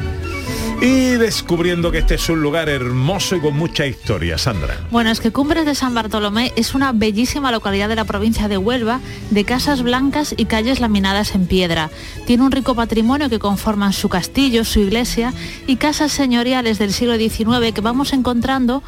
y 0.82 1.12
descubriendo 1.12 1.92
que 1.92 2.00
este 2.00 2.16
es 2.16 2.28
un 2.28 2.42
lugar 2.42 2.68
hermoso 2.68 3.36
y 3.36 3.40
con 3.40 3.56
mucha 3.56 3.86
historia, 3.86 4.40
Sandra. 4.40 4.80
Bueno, 4.90 5.12
es 5.12 5.20
que 5.20 5.32
Cumbres 5.32 5.64
de 5.64 5.76
San 5.76 5.94
Bartolomé 5.94 6.52
es 6.56 6.74
una 6.74 6.92
bellísima 6.92 7.52
localidad 7.52 7.88
de 7.88 7.96
la 7.96 8.06
provincia 8.06 8.48
de 8.48 8.58
Huelva, 8.58 9.00
de 9.30 9.46
casas 9.46 9.84
blancas 9.84 10.34
y 10.36 10.46
calles 10.46 10.80
laminadas 10.80 11.36
en 11.36 11.46
piedra. 11.46 11.92
Tiene 12.26 12.44
un 12.44 12.52
rico 12.52 12.74
patrimonio 12.74 13.30
que 13.30 13.38
conforman 13.38 13.94
su 13.94 14.10
castillo, 14.10 14.66
su 14.66 14.80
iglesia 14.80 15.36
y 15.68 15.76
casas 15.76 16.12
señoriales 16.12 16.80
del 16.80 16.94
siglo 16.94 17.16
XIX 17.16 17.74
que 17.74 17.82
vamos 17.82 18.12
encontrando 18.12 18.82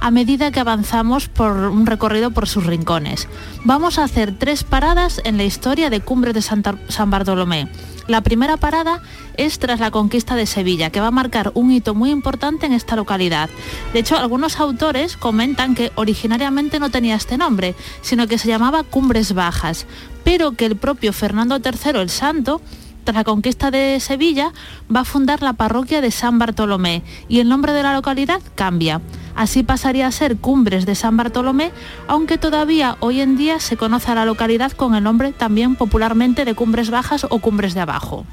a 0.00 0.10
medida 0.10 0.50
que 0.50 0.60
avanzamos 0.60 1.28
por 1.28 1.52
un 1.52 1.86
recorrido 1.86 2.32
por 2.32 2.48
sus 2.48 2.66
rincones. 2.66 3.28
Vamos 3.64 3.98
a 3.98 4.04
hacer 4.04 4.34
tres 4.36 4.64
paradas 4.64 5.20
en 5.24 5.36
la 5.36 5.44
historia 5.44 5.90
de 5.90 6.00
Cumbres 6.00 6.34
de 6.34 6.42
San 6.42 7.10
Bartolomé. 7.10 7.68
La 8.06 8.20
primera 8.20 8.56
parada 8.56 9.02
es 9.36 9.58
tras 9.58 9.80
la 9.80 9.90
conquista 9.90 10.36
de 10.36 10.46
Sevilla, 10.46 10.90
que 10.90 11.00
va 11.00 11.08
a 11.08 11.12
marcar 11.12 11.50
un 11.54 11.72
hito 11.72 11.94
muy 11.94 12.10
importante 12.10 12.66
en 12.66 12.72
esta 12.72 12.94
localidad. 12.94 13.50
De 13.92 13.98
hecho, 13.98 14.16
algunos 14.16 14.60
autores 14.60 15.16
comentan 15.16 15.74
que 15.74 15.90
originariamente 15.96 16.78
no 16.78 16.90
tenía 16.90 17.16
este 17.16 17.36
nombre, 17.36 17.74
sino 18.02 18.28
que 18.28 18.38
se 18.38 18.48
llamaba 18.48 18.84
Cumbres 18.84 19.32
Bajas, 19.32 19.86
pero 20.22 20.52
que 20.52 20.66
el 20.66 20.76
propio 20.76 21.12
Fernando 21.12 21.58
III 21.58 22.00
el 22.00 22.10
Santo 22.10 22.60
tras 23.06 23.16
la 23.16 23.24
conquista 23.24 23.70
de 23.70 23.98
Sevilla, 24.00 24.52
va 24.94 25.00
a 25.00 25.04
fundar 25.04 25.40
la 25.40 25.54
parroquia 25.54 26.02
de 26.02 26.10
San 26.10 26.38
Bartolomé 26.38 27.02
y 27.28 27.40
el 27.40 27.48
nombre 27.48 27.72
de 27.72 27.82
la 27.82 27.94
localidad 27.94 28.42
cambia. 28.54 29.00
Así 29.34 29.62
pasaría 29.62 30.06
a 30.06 30.12
ser 30.12 30.36
Cumbres 30.36 30.84
de 30.86 30.94
San 30.94 31.16
Bartolomé, 31.16 31.70
aunque 32.08 32.36
todavía 32.36 32.96
hoy 33.00 33.20
en 33.20 33.36
día 33.36 33.60
se 33.60 33.76
conoce 33.76 34.10
a 34.10 34.16
la 34.16 34.26
localidad 34.26 34.72
con 34.72 34.94
el 34.94 35.04
nombre 35.04 35.32
también 35.32 35.76
popularmente 35.76 36.44
de 36.44 36.54
Cumbres 36.54 36.90
Bajas 36.90 37.26
o 37.30 37.38
Cumbres 37.38 37.74
de 37.74 37.80
Abajo. 37.80 38.26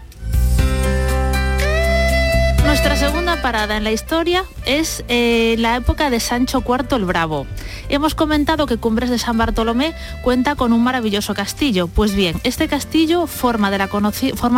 Nuestra 2.66 2.96
segunda 2.96 3.23
parada 3.44 3.76
en 3.76 3.84
la 3.84 3.92
historia 3.92 4.46
es 4.66 5.04
eh, 5.10 5.58
la 5.60 5.76
época 5.76 6.10
de 6.10 6.22
Sancho 6.22 6.64
IV 6.66 6.96
el 6.96 7.04
Bravo. 7.04 7.46
Hemos 7.90 8.16
comentado 8.16 8.68
que 8.68 8.78
Cumbres 8.78 9.10
de 9.10 9.20
San 9.20 9.38
Bartolomé 9.38 9.94
cuenta 10.24 10.56
con 10.56 10.72
un 10.72 10.82
maravilloso 10.82 11.34
castillo. 11.34 11.88
Pues 11.88 12.16
bien, 12.16 12.40
este 12.46 12.70
castillo 12.70 13.28
forma, 13.28 13.70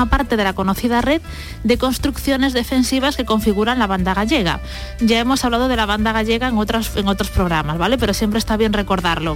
parte 0.05 0.37
de 0.37 0.43
la 0.43 0.53
conocida 0.53 1.01
red 1.01 1.23
de 1.63 1.79
construcciones 1.79 2.53
defensivas 2.53 3.17
que 3.17 3.25
configuran 3.25 3.79
la 3.79 3.87
banda 3.87 4.13
gallega. 4.13 4.59
Ya 4.99 5.19
hemos 5.19 5.43
hablado 5.43 5.67
de 5.67 5.77
la 5.77 5.87
banda 5.87 6.11
gallega 6.11 6.47
en 6.47 6.59
otros, 6.59 6.95
en 6.95 7.07
otros 7.07 7.31
programas, 7.31 7.79
¿vale? 7.79 7.97
Pero 7.97 8.13
siempre 8.13 8.37
está 8.37 8.55
bien 8.55 8.71
recordarlo. 8.71 9.35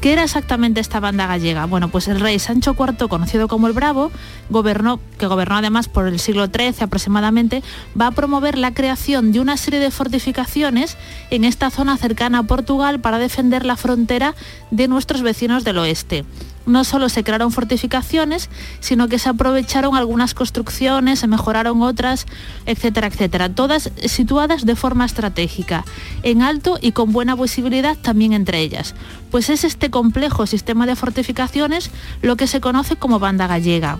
¿Qué 0.00 0.12
era 0.12 0.24
exactamente 0.24 0.80
esta 0.80 0.98
banda 0.98 1.28
gallega? 1.28 1.66
Bueno, 1.66 1.88
pues 1.88 2.08
el 2.08 2.18
rey 2.18 2.40
Sancho 2.40 2.74
IV, 2.76 3.08
conocido 3.08 3.46
como 3.46 3.68
el 3.68 3.74
Bravo, 3.74 4.10
gobernó, 4.50 4.98
que 5.18 5.28
gobernó 5.28 5.56
además 5.56 5.86
por 5.88 6.08
el 6.08 6.18
siglo 6.18 6.46
XIII 6.46 6.74
aproximadamente, 6.80 7.62
va 7.98 8.08
a 8.08 8.10
promover 8.10 8.58
la 8.58 8.74
creación 8.74 8.87
de 8.88 9.40
una 9.40 9.58
serie 9.58 9.80
de 9.80 9.90
fortificaciones 9.90 10.96
en 11.28 11.44
esta 11.44 11.70
zona 11.70 11.98
cercana 11.98 12.38
a 12.38 12.42
Portugal 12.44 13.00
para 13.00 13.18
defender 13.18 13.66
la 13.66 13.76
frontera 13.76 14.34
de 14.70 14.88
nuestros 14.88 15.20
vecinos 15.20 15.62
del 15.62 15.76
oeste. 15.76 16.24
No 16.64 16.84
solo 16.84 17.10
se 17.10 17.22
crearon 17.22 17.52
fortificaciones, 17.52 18.48
sino 18.80 19.08
que 19.08 19.18
se 19.18 19.28
aprovecharon 19.28 19.94
algunas 19.94 20.32
construcciones, 20.32 21.18
se 21.18 21.26
mejoraron 21.26 21.82
otras, 21.82 22.24
etcétera, 22.64 23.08
etcétera. 23.08 23.50
Todas 23.50 23.90
situadas 24.06 24.64
de 24.64 24.74
forma 24.74 25.04
estratégica, 25.04 25.84
en 26.22 26.40
alto 26.40 26.78
y 26.80 26.92
con 26.92 27.12
buena 27.12 27.36
visibilidad 27.36 27.96
también 27.96 28.32
entre 28.32 28.60
ellas. 28.60 28.94
Pues 29.30 29.50
es 29.50 29.64
este 29.64 29.90
complejo 29.90 30.46
sistema 30.46 30.86
de 30.86 30.96
fortificaciones 30.96 31.90
lo 32.22 32.36
que 32.36 32.46
se 32.46 32.60
conoce 32.60 32.96
como 32.96 33.18
banda 33.18 33.46
gallega. 33.46 33.98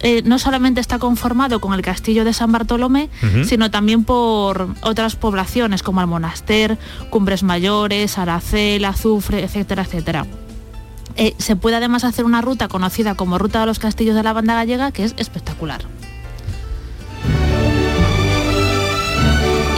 Eh, 0.00 0.22
no 0.24 0.38
solamente 0.38 0.80
está 0.80 0.98
conformado 0.98 1.60
con 1.60 1.74
el 1.74 1.82
castillo 1.82 2.24
de 2.24 2.32
San 2.32 2.52
Bartolomé, 2.52 3.10
sino 3.44 3.70
también 3.70 4.04
por 4.04 4.68
otras 4.82 5.16
poblaciones 5.16 5.82
como 5.82 6.00
Almonaster, 6.00 6.78
Cumbres 7.10 7.42
Mayores, 7.42 8.16
Aracel, 8.18 8.84
Azufre, 8.84 9.42
etcétera, 9.42 9.82
etcétera. 9.82 10.26
Eh, 11.16 11.34
se 11.38 11.56
puede 11.56 11.76
además 11.76 12.04
hacer 12.04 12.24
una 12.24 12.40
ruta 12.42 12.68
conocida 12.68 13.16
como 13.16 13.38
Ruta 13.38 13.60
de 13.60 13.66
los 13.66 13.80
Castillos 13.80 14.14
de 14.14 14.22
la 14.22 14.32
Banda 14.32 14.54
Gallega, 14.54 14.92
que 14.92 15.04
es 15.04 15.14
espectacular. 15.16 15.82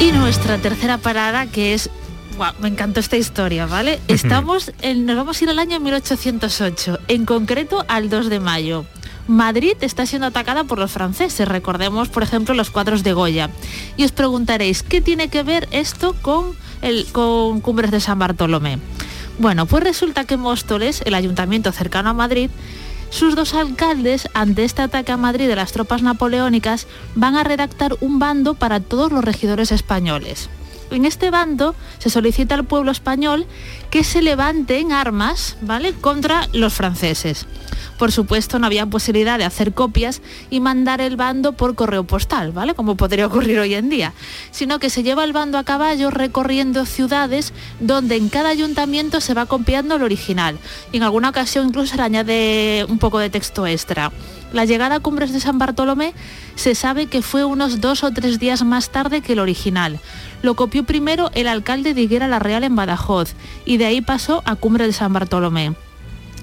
Y 0.00 0.12
nuestra 0.12 0.58
tercera 0.58 0.98
parada, 0.98 1.46
que 1.46 1.72
es... 1.72 1.88
guau, 2.36 2.52
me 2.60 2.68
encantó 2.68 3.00
esta 3.00 3.16
historia, 3.16 3.64
¿vale? 3.64 4.00
Estamos 4.08 4.72
en, 4.82 5.06
nos 5.06 5.16
vamos 5.16 5.40
a 5.40 5.44
ir 5.44 5.50
al 5.50 5.58
año 5.58 5.80
1808, 5.80 6.98
en 7.08 7.24
concreto 7.24 7.86
al 7.88 8.10
2 8.10 8.28
de 8.28 8.40
mayo. 8.40 8.84
Madrid 9.28 9.74
está 9.80 10.06
siendo 10.06 10.26
atacada 10.26 10.64
por 10.64 10.78
los 10.78 10.90
franceses, 10.90 11.48
recordemos 11.48 12.08
por 12.08 12.22
ejemplo 12.22 12.54
los 12.54 12.70
cuadros 12.70 13.02
de 13.02 13.12
Goya. 13.12 13.50
Y 13.96 14.04
os 14.04 14.12
preguntaréis, 14.12 14.82
¿qué 14.82 15.00
tiene 15.00 15.28
que 15.28 15.42
ver 15.42 15.68
esto 15.70 16.14
con, 16.20 16.54
el, 16.82 17.06
con 17.12 17.60
Cumbres 17.60 17.90
de 17.90 18.00
San 18.00 18.18
Bartolomé? 18.18 18.78
Bueno, 19.38 19.66
pues 19.66 19.82
resulta 19.82 20.24
que 20.24 20.36
Móstoles, 20.36 21.02
el 21.06 21.14
ayuntamiento 21.14 21.72
cercano 21.72 22.10
a 22.10 22.14
Madrid, 22.14 22.50
sus 23.10 23.34
dos 23.34 23.54
alcaldes, 23.54 24.28
ante 24.34 24.64
este 24.64 24.82
ataque 24.82 25.12
a 25.12 25.16
Madrid 25.16 25.48
de 25.48 25.56
las 25.56 25.72
tropas 25.72 26.02
napoleónicas, 26.02 26.86
van 27.14 27.36
a 27.36 27.42
redactar 27.42 27.96
un 28.00 28.18
bando 28.18 28.54
para 28.54 28.80
todos 28.80 29.10
los 29.10 29.24
regidores 29.24 29.72
españoles. 29.72 30.48
En 30.90 31.04
este 31.04 31.30
bando 31.30 31.74
se 31.98 32.10
solicita 32.10 32.54
al 32.54 32.64
pueblo 32.64 32.90
español 32.90 33.46
que 33.90 34.04
se 34.04 34.22
levante 34.22 34.78
en 34.78 34.92
armas, 34.92 35.56
¿vale?, 35.60 35.92
contra 35.92 36.48
los 36.52 36.72
franceses. 36.72 37.46
Por 37.98 38.12
supuesto, 38.12 38.58
no 38.58 38.66
había 38.66 38.86
posibilidad 38.86 39.36
de 39.36 39.44
hacer 39.44 39.74
copias 39.74 40.22
y 40.48 40.60
mandar 40.60 41.02
el 41.02 41.16
bando 41.16 41.52
por 41.52 41.74
correo 41.74 42.04
postal, 42.04 42.50
¿vale? 42.50 42.74
Como 42.74 42.96
podría 42.96 43.26
ocurrir 43.26 43.58
hoy 43.58 43.74
en 43.74 43.90
día, 43.90 44.14
sino 44.52 44.78
que 44.78 44.88
se 44.88 45.02
lleva 45.02 45.22
el 45.22 45.34
bando 45.34 45.58
a 45.58 45.64
caballo 45.64 46.10
recorriendo 46.10 46.86
ciudades 46.86 47.52
donde 47.78 48.16
en 48.16 48.30
cada 48.30 48.48
ayuntamiento 48.48 49.20
se 49.20 49.34
va 49.34 49.44
copiando 49.44 49.96
el 49.96 50.02
original 50.02 50.58
y 50.92 50.96
en 50.96 51.02
alguna 51.02 51.28
ocasión 51.28 51.68
incluso 51.68 51.90
se 51.90 51.96
le 51.98 52.02
añade 52.04 52.86
un 52.88 52.98
poco 52.98 53.18
de 53.18 53.28
texto 53.28 53.66
extra. 53.66 54.10
La 54.52 54.64
llegada 54.64 54.96
a 54.96 55.00
Cumbres 55.00 55.32
de 55.32 55.40
San 55.40 55.58
Bartolomé 55.58 56.12
se 56.56 56.74
sabe 56.74 57.06
que 57.06 57.22
fue 57.22 57.44
unos 57.44 57.80
dos 57.80 58.02
o 58.02 58.10
tres 58.10 58.38
días 58.38 58.64
más 58.64 58.90
tarde 58.90 59.20
que 59.20 59.34
el 59.34 59.38
original. 59.38 60.00
Lo 60.42 60.54
copió 60.54 60.84
primero 60.84 61.30
el 61.34 61.46
alcalde 61.46 61.94
de 61.94 62.00
Higuera 62.00 62.26
la 62.26 62.38
Real 62.38 62.64
en 62.64 62.74
Badajoz 62.74 63.34
y 63.64 63.76
de 63.80 63.86
ahí 63.86 64.02
pasó 64.02 64.42
a 64.44 64.56
Cumbres 64.56 64.88
de 64.88 64.92
San 64.92 65.14
Bartolomé. 65.14 65.72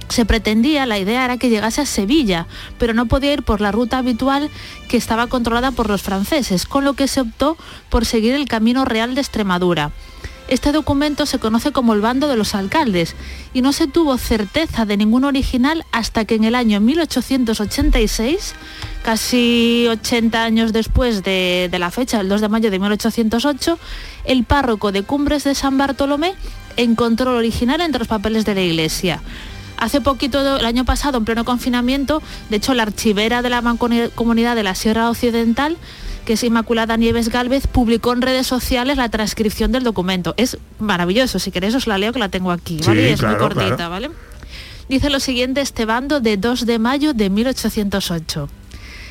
Se 0.09 0.25
pretendía, 0.25 0.87
la 0.87 0.97
idea 0.97 1.23
era 1.23 1.37
que 1.37 1.49
llegase 1.49 1.81
a 1.81 1.85
Sevilla, 1.85 2.47
pero 2.79 2.95
no 2.95 3.05
podía 3.05 3.31
ir 3.31 3.43
por 3.43 3.61
la 3.61 3.71
ruta 3.71 3.99
habitual 3.99 4.49
que 4.89 4.97
estaba 4.97 5.27
controlada 5.27 5.69
por 5.69 5.87
los 5.87 6.01
franceses, 6.01 6.65
con 6.65 6.83
lo 6.83 6.95
que 6.95 7.07
se 7.07 7.21
optó 7.21 7.55
por 7.89 8.07
seguir 8.07 8.33
el 8.33 8.47
camino 8.47 8.85
real 8.85 9.13
de 9.13 9.21
Extremadura. 9.21 9.91
Este 10.47 10.71
documento 10.71 11.25
se 11.25 11.39
conoce 11.39 11.73
como 11.73 11.93
el 11.93 11.99
bando 11.99 12.29
de 12.29 12.37
los 12.37 12.55
alcaldes 12.55 13.15
y 13.53 13.61
no 13.61 13.73
se 13.73 13.87
tuvo 13.87 14.17
certeza 14.17 14.85
de 14.85 14.95
ningún 14.95 15.25
original 15.25 15.83
hasta 15.91 16.23
que 16.23 16.35
en 16.35 16.45
el 16.45 16.55
año 16.55 16.79
1886, 16.79 18.55
casi 19.03 19.87
80 19.89 20.41
años 20.41 20.71
después 20.71 21.23
de, 21.23 21.69
la 21.77 21.91
fecha, 21.91 22.21
el 22.21 22.29
2 22.29 22.39
de 22.39 22.49
mayo 22.49 22.71
de 22.71 22.79
1808, 22.79 23.77
el 24.23 24.45
párroco 24.45 24.93
de 24.93 25.03
Cumbres 25.03 25.43
de 25.43 25.53
San 25.53 25.77
Bartolomé 25.77 26.33
encontró 26.77 27.31
el 27.31 27.37
original 27.37 27.81
entre 27.81 27.99
los 27.99 28.07
papeles 28.07 28.45
de 28.45 28.55
la 28.55 28.61
iglesia. 28.61 29.21
Hace 29.77 29.99
poquito, 29.99 30.57
el 30.57 30.65
año 30.65 30.85
pasado, 30.85 31.17
en 31.17 31.25
pleno 31.25 31.43
confinamiento, 31.43 32.21
de 32.49 32.57
hecho 32.57 32.73
la 32.73 32.83
archivera 32.83 33.41
de 33.41 33.49
la 33.49 33.61
mancomunidad 33.61 34.55
de 34.55 34.63
la 34.63 34.75
Sierra 34.75 35.09
Occidental 35.09 35.77
que 36.27 36.33
es 36.33 36.43
Inmaculada 36.43 36.97
Nieves 36.97 37.29
Galvez, 37.29 37.67
publicó 37.67 38.11
en 38.11 38.21
redes 38.21 38.45
sociales 38.45 38.97
la 38.97 39.07
transcripción 39.07 39.71
del 39.71 39.83
documento. 39.85 40.33
Es 40.35 40.57
maravilloso, 40.77 41.39
si 41.39 41.51
queréis 41.51 41.73
os 41.73 41.87
la 41.87 41.97
leo 41.97 42.11
que 42.11 42.19
la 42.19 42.27
tengo 42.27 42.51
aquí, 42.51 42.81
¿vale? 42.85 43.01
Sí, 43.01 43.09
Y 43.09 43.13
es 43.13 43.19
claro, 43.21 43.35
muy 43.35 43.43
cortita, 43.43 43.75
claro. 43.77 43.89
¿vale? 43.91 44.11
Dice 44.89 45.09
lo 45.09 45.21
siguiente 45.21 45.61
este 45.61 45.85
bando 45.85 46.19
de 46.19 46.35
2 46.35 46.65
de 46.65 46.79
mayo 46.79 47.13
de 47.13 47.29
1808. 47.29 48.49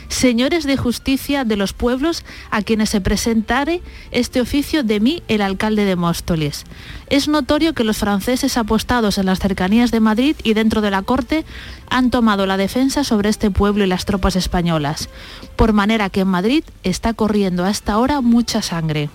Señores 0.09 0.65
de 0.65 0.77
justicia 0.77 1.45
de 1.45 1.57
los 1.57 1.73
pueblos 1.73 2.25
a 2.51 2.63
quienes 2.63 2.91
se 2.91 3.01
presentare 3.01 3.83
este 4.11 4.41
oficio 4.41 4.83
de 4.83 5.01
mí, 5.01 5.23
el 5.29 5.43
alcalde 5.43 5.85
de 5.85 5.97
Móstoles. 5.97 6.65
Es 7.11 7.29
notorio 7.29 7.75
que 7.75 7.85
los 7.85 7.99
franceses 7.99 8.57
apostados 8.57 9.19
en 9.19 9.27
las 9.27 9.41
cercanías 9.41 9.91
de 9.91 10.01
Madrid 10.01 10.37
y 10.43 10.55
dentro 10.55 10.81
de 10.81 10.91
la 10.91 11.03
corte 11.03 11.45
han 11.91 12.11
tomado 12.11 12.47
la 12.47 12.57
defensa 12.57 13.05
sobre 13.05 13.29
este 13.29 13.51
pueblo 13.51 13.85
y 13.85 13.89
las 13.89 14.05
tropas 14.05 14.37
españolas, 14.37 15.09
por 15.57 15.73
manera 15.73 16.11
que 16.11 16.21
en 16.21 16.29
Madrid 16.29 16.65
está 16.83 17.13
corriendo 17.13 17.65
hasta 17.65 17.93
ahora 17.93 18.21
mucha 18.21 18.63
sangre 18.63 19.11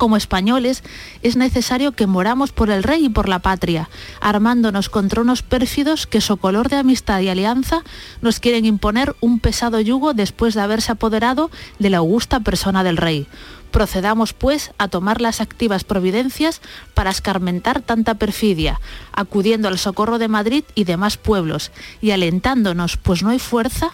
como 0.00 0.16
españoles, 0.16 0.82
es 1.20 1.36
necesario 1.36 1.92
que 1.92 2.06
moramos 2.06 2.52
por 2.52 2.70
el 2.70 2.82
rey 2.82 3.04
y 3.04 3.08
por 3.10 3.28
la 3.28 3.40
patria, 3.40 3.90
armándonos 4.22 4.88
contra 4.88 5.20
unos 5.20 5.42
pérfidos 5.42 6.06
que, 6.06 6.22
so 6.22 6.38
color 6.38 6.70
de 6.70 6.76
amistad 6.76 7.20
y 7.20 7.28
alianza, 7.28 7.82
nos 8.22 8.40
quieren 8.40 8.64
imponer 8.64 9.14
un 9.20 9.40
pesado 9.40 9.78
yugo 9.78 10.14
después 10.14 10.54
de 10.54 10.62
haberse 10.62 10.92
apoderado 10.92 11.50
de 11.78 11.90
la 11.90 11.98
augusta 11.98 12.40
persona 12.40 12.82
del 12.82 12.96
rey. 12.96 13.26
Procedamos, 13.72 14.32
pues, 14.32 14.72
a 14.78 14.88
tomar 14.88 15.20
las 15.20 15.42
activas 15.42 15.84
providencias 15.84 16.62
para 16.94 17.10
escarmentar 17.10 17.82
tanta 17.82 18.14
perfidia, 18.14 18.80
acudiendo 19.12 19.68
al 19.68 19.78
socorro 19.78 20.18
de 20.18 20.28
Madrid 20.28 20.64
y 20.74 20.84
demás 20.84 21.18
pueblos, 21.18 21.72
y 22.00 22.12
alentándonos, 22.12 22.96
pues 22.96 23.22
no 23.22 23.28
hay 23.28 23.38
fuerza, 23.38 23.92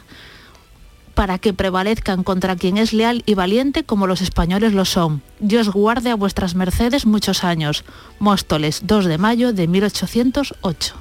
para 1.16 1.38
que 1.38 1.54
prevalezcan 1.54 2.22
contra 2.22 2.56
quien 2.56 2.76
es 2.76 2.92
leal 2.92 3.22
y 3.24 3.32
valiente 3.32 3.84
como 3.84 4.06
los 4.06 4.20
españoles 4.20 4.74
lo 4.74 4.84
son. 4.84 5.22
Dios 5.40 5.70
guarde 5.70 6.10
a 6.10 6.14
vuestras 6.14 6.54
mercedes 6.54 7.06
muchos 7.06 7.42
años. 7.42 7.84
Móstoles, 8.18 8.82
2 8.84 9.06
de 9.06 9.16
mayo 9.16 9.54
de 9.54 9.66
1808. 9.66 10.94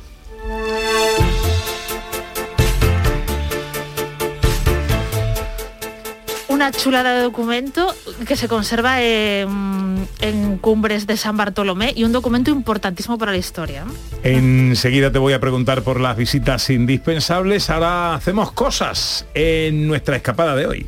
Una 6.55 6.71
chulada 6.71 7.13
de 7.15 7.21
documento 7.21 7.93
que 8.25 8.37
se 8.37 8.47
conserva 8.47 9.01
en, 9.01 10.07
en 10.21 10.57
Cumbres 10.57 11.05
de 11.05 11.17
San 11.17 11.35
Bartolomé 11.35 11.91
y 11.93 12.05
un 12.05 12.13
documento 12.13 12.49
importantísimo 12.49 13.17
para 13.17 13.33
la 13.33 13.37
historia. 13.37 13.83
Enseguida 14.23 15.11
te 15.11 15.19
voy 15.19 15.33
a 15.33 15.41
preguntar 15.41 15.81
por 15.81 15.99
las 15.99 16.15
visitas 16.15 16.69
indispensables. 16.69 17.69
Ahora 17.69 18.15
hacemos 18.15 18.53
cosas 18.53 19.25
en 19.33 19.85
nuestra 19.85 20.15
escapada 20.15 20.55
de 20.55 20.65
hoy. 20.65 20.85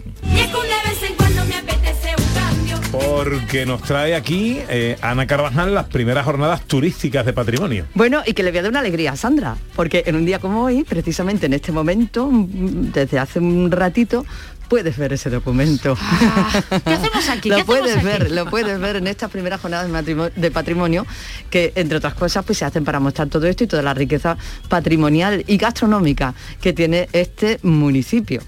Porque 2.91 3.65
nos 3.65 3.81
trae 3.81 4.15
aquí 4.15 4.59
eh, 4.69 4.97
Ana 5.01 5.27
Carvajal 5.27 5.73
las 5.73 5.87
primeras 5.87 6.23
jornadas 6.23 6.61
turísticas 6.61 7.25
de 7.25 7.33
patrimonio. 7.33 7.85
Bueno, 7.93 8.23
y 8.25 8.33
que 8.33 8.43
le 8.43 8.51
voy 8.51 8.59
a 8.59 8.61
dar 8.63 8.71
una 8.71 8.79
alegría 8.79 9.11
a 9.11 9.15
Sandra, 9.17 9.57
porque 9.75 10.03
en 10.05 10.15
un 10.15 10.25
día 10.25 10.39
como 10.39 10.63
hoy, 10.63 10.85
precisamente 10.85 11.47
en 11.47 11.53
este 11.53 11.71
momento, 11.71 12.27
mm, 12.31 12.91
desde 12.93 13.19
hace 13.19 13.39
un 13.39 13.69
ratito, 13.69 14.25
puedes 14.67 14.97
ver 14.97 15.13
ese 15.13 15.29
documento. 15.29 15.97
¿Qué 16.85 16.93
hacemos 16.93 17.29
aquí? 17.29 17.49
lo 17.49 17.55
¿Qué 17.55 17.61
hacemos 17.61 17.65
puedes 17.65 17.95
aquí? 17.97 18.05
ver, 18.05 18.31
lo 18.31 18.45
puedes 18.45 18.79
ver 18.79 18.97
en 18.97 19.07
estas 19.07 19.31
primeras 19.31 19.61
jornadas 19.61 19.89
de 20.35 20.51
patrimonio, 20.51 21.05
que 21.49 21.71
entre 21.75 21.97
otras 21.97 22.13
cosas 22.13 22.45
pues 22.45 22.57
se 22.57 22.65
hacen 22.65 22.83
para 22.85 22.99
mostrar 22.99 23.27
todo 23.29 23.47
esto 23.47 23.63
y 23.63 23.67
toda 23.67 23.81
la 23.83 23.93
riqueza 23.93 24.37
patrimonial 24.69 25.43
y 25.47 25.57
gastronómica 25.57 26.33
que 26.61 26.73
tiene 26.73 27.09
este 27.13 27.59
municipio. 27.63 28.41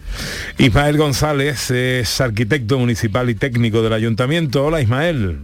Ismael 0.58 0.98
González 0.98 1.72
es 1.72 2.22
arquitecto 2.22 2.78
municipal 2.78 3.30
y 3.30 3.36
técnico 3.36 3.82
del 3.82 3.94
ayuntamiento. 3.94 4.66
Hola 4.66 4.82
Ismael. 4.82 5.40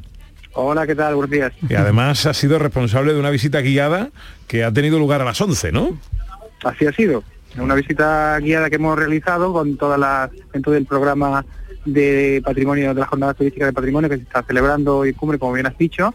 Hola, 0.54 0.88
¿qué 0.88 0.96
tal? 0.96 1.16
Buenos 1.16 1.32
días. 1.32 1.52
Y 1.68 1.76
además 1.76 2.26
ha 2.26 2.34
sido 2.34 2.58
responsable 2.60 3.14
de 3.14 3.20
una 3.20 3.30
visita 3.30 3.60
guiada 3.60 4.12
que 4.48 4.64
ha 4.64 4.72
tenido 4.72 4.98
lugar 4.98 5.22
a 5.22 5.26
las 5.26 5.40
11, 5.42 5.74
¿no? 5.74 6.00
Así 6.64 6.86
ha 6.86 6.94
sido. 6.94 7.24
Una 7.58 7.76
visita 7.76 8.38
guiada 8.40 8.70
que 8.70 8.76
hemos 8.76 8.98
realizado 8.98 9.54
con 9.54 9.78
todas 9.78 10.00
las 10.00 10.30
dentro 10.52 10.74
del 10.74 10.86
programa 10.86 11.46
de 11.86 12.42
patrimonio 12.44 12.94
de 12.94 13.00
la 13.00 13.06
jornada 13.06 13.34
turística 13.34 13.66
de 13.66 13.74
patrimonio 13.74 14.10
que 14.10 14.18
se 14.18 14.24
está 14.24 14.44
celebrando 14.44 15.06
en 15.06 15.14
Cumbre, 15.14 15.40
como 15.40 15.54
bien 15.54 15.68
has 15.68 15.78
dicho, 15.78 16.14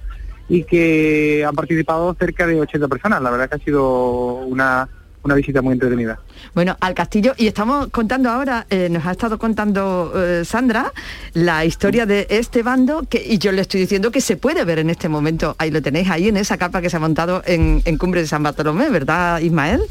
y 0.49 0.64
que 0.64 1.44
han 1.47 1.54
participado 1.54 2.14
cerca 2.14 2.46
de 2.46 2.61
80 2.61 2.88
personas. 2.88 3.22
La 3.22 3.31
verdad 3.31 3.48
que 3.48 3.57
ha 3.57 3.64
sido 3.64 4.35
una, 4.40 4.88
una 5.22 5.35
visita 5.35 5.62
muy 5.62 5.74
entretenida. 5.74 6.18
Bueno, 6.55 6.76
al 6.81 6.94
castillo, 6.94 7.35
y 7.37 7.46
estamos 7.46 7.88
contando 7.88 8.31
ahora, 8.31 8.66
eh, 8.68 8.88
nos 8.90 9.07
ha 9.07 9.12
estado 9.12 9.38
contando 9.38 10.12
eh, 10.16 10.44
Sandra, 10.44 10.92
la 11.35 11.64
historia 11.64 12.05
de 12.05 12.26
este 12.31 12.62
bando, 12.62 13.07
y 13.12 13.38
yo 13.38 13.53
le 13.53 13.62
estoy 13.62 13.81
diciendo 13.81 14.11
que 14.11 14.20
se 14.20 14.37
puede 14.37 14.64
ver 14.64 14.81
en 14.81 14.90
este 14.90 15.09
momento, 15.09 15.55
ahí 15.59 15.70
lo 15.70 15.81
tenéis, 15.81 16.11
ahí 16.11 16.29
en 16.29 16.37
esa 16.37 16.59
capa 16.59 16.83
que 16.83 16.90
se 16.90 16.96
ha 16.96 17.00
montado 17.00 17.42
en, 17.46 17.81
en 17.85 17.96
Cumbre 17.96 18.22
de 18.22 18.26
San 18.26 18.42
Bartolomé, 18.42 18.90
¿verdad, 18.90 19.40
Ismael? 19.40 19.83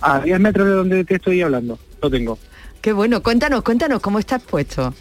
A 0.00 0.20
10 0.20 0.40
metros 0.40 0.66
de 0.66 0.72
donde 0.72 1.04
te 1.04 1.16
estoy 1.16 1.42
hablando, 1.42 1.78
lo 2.02 2.10
tengo. 2.10 2.38
Qué 2.80 2.92
bueno, 2.92 3.22
cuéntanos, 3.22 3.62
cuéntanos, 3.62 4.00
¿cómo 4.00 4.18
está 4.18 4.36
expuesto? 4.36 4.94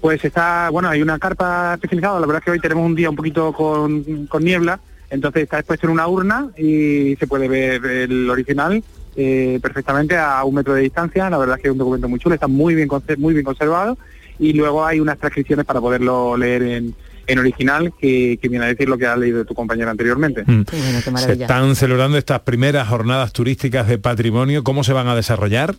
Pues 0.00 0.24
está, 0.24 0.68
bueno, 0.70 0.88
hay 0.88 1.02
una 1.02 1.18
carpa 1.18 1.74
especializada, 1.74 2.20
la 2.20 2.26
verdad 2.26 2.40
es 2.40 2.44
que 2.44 2.50
hoy 2.50 2.60
tenemos 2.60 2.84
un 2.84 2.94
día 2.94 3.10
un 3.10 3.16
poquito 3.16 3.52
con, 3.52 4.26
con 4.26 4.44
niebla, 4.44 4.78
entonces 5.10 5.44
está 5.44 5.58
expuesto 5.58 5.86
en 5.86 5.92
una 5.92 6.06
urna 6.06 6.50
y 6.58 7.16
se 7.16 7.26
puede 7.26 7.48
ver 7.48 7.84
el 7.84 8.28
original 8.28 8.84
eh, 9.16 9.58
perfectamente 9.62 10.16
a 10.16 10.44
un 10.44 10.56
metro 10.56 10.74
de 10.74 10.82
distancia, 10.82 11.30
la 11.30 11.38
verdad 11.38 11.56
es 11.56 11.62
que 11.62 11.68
es 11.68 11.72
un 11.72 11.78
documento 11.78 12.08
muy 12.08 12.18
chulo, 12.18 12.34
está 12.34 12.48
muy 12.48 12.74
bien, 12.74 12.88
muy 13.18 13.32
bien 13.32 13.44
conservado 13.44 13.96
y 14.38 14.52
luego 14.52 14.84
hay 14.84 15.00
unas 15.00 15.18
transcripciones 15.18 15.64
para 15.64 15.80
poderlo 15.80 16.36
leer 16.36 16.62
en, 16.62 16.94
en 17.26 17.38
original 17.38 17.92
que, 17.98 18.38
que 18.40 18.48
viene 18.48 18.64
a 18.64 18.68
decir 18.68 18.88
lo 18.88 18.98
que 18.98 19.06
ha 19.06 19.16
leído 19.16 19.44
tu 19.44 19.54
compañera 19.54 19.90
anteriormente. 19.90 20.42
Mm. 20.46 20.62
Se 21.16 21.32
están 21.32 21.74
celebrando 21.76 22.18
estas 22.18 22.40
primeras 22.40 22.88
jornadas 22.88 23.32
turísticas 23.32 23.88
de 23.88 23.98
patrimonio. 23.98 24.62
¿Cómo 24.64 24.84
se 24.84 24.92
van 24.92 25.08
a 25.08 25.14
desarrollar? 25.16 25.74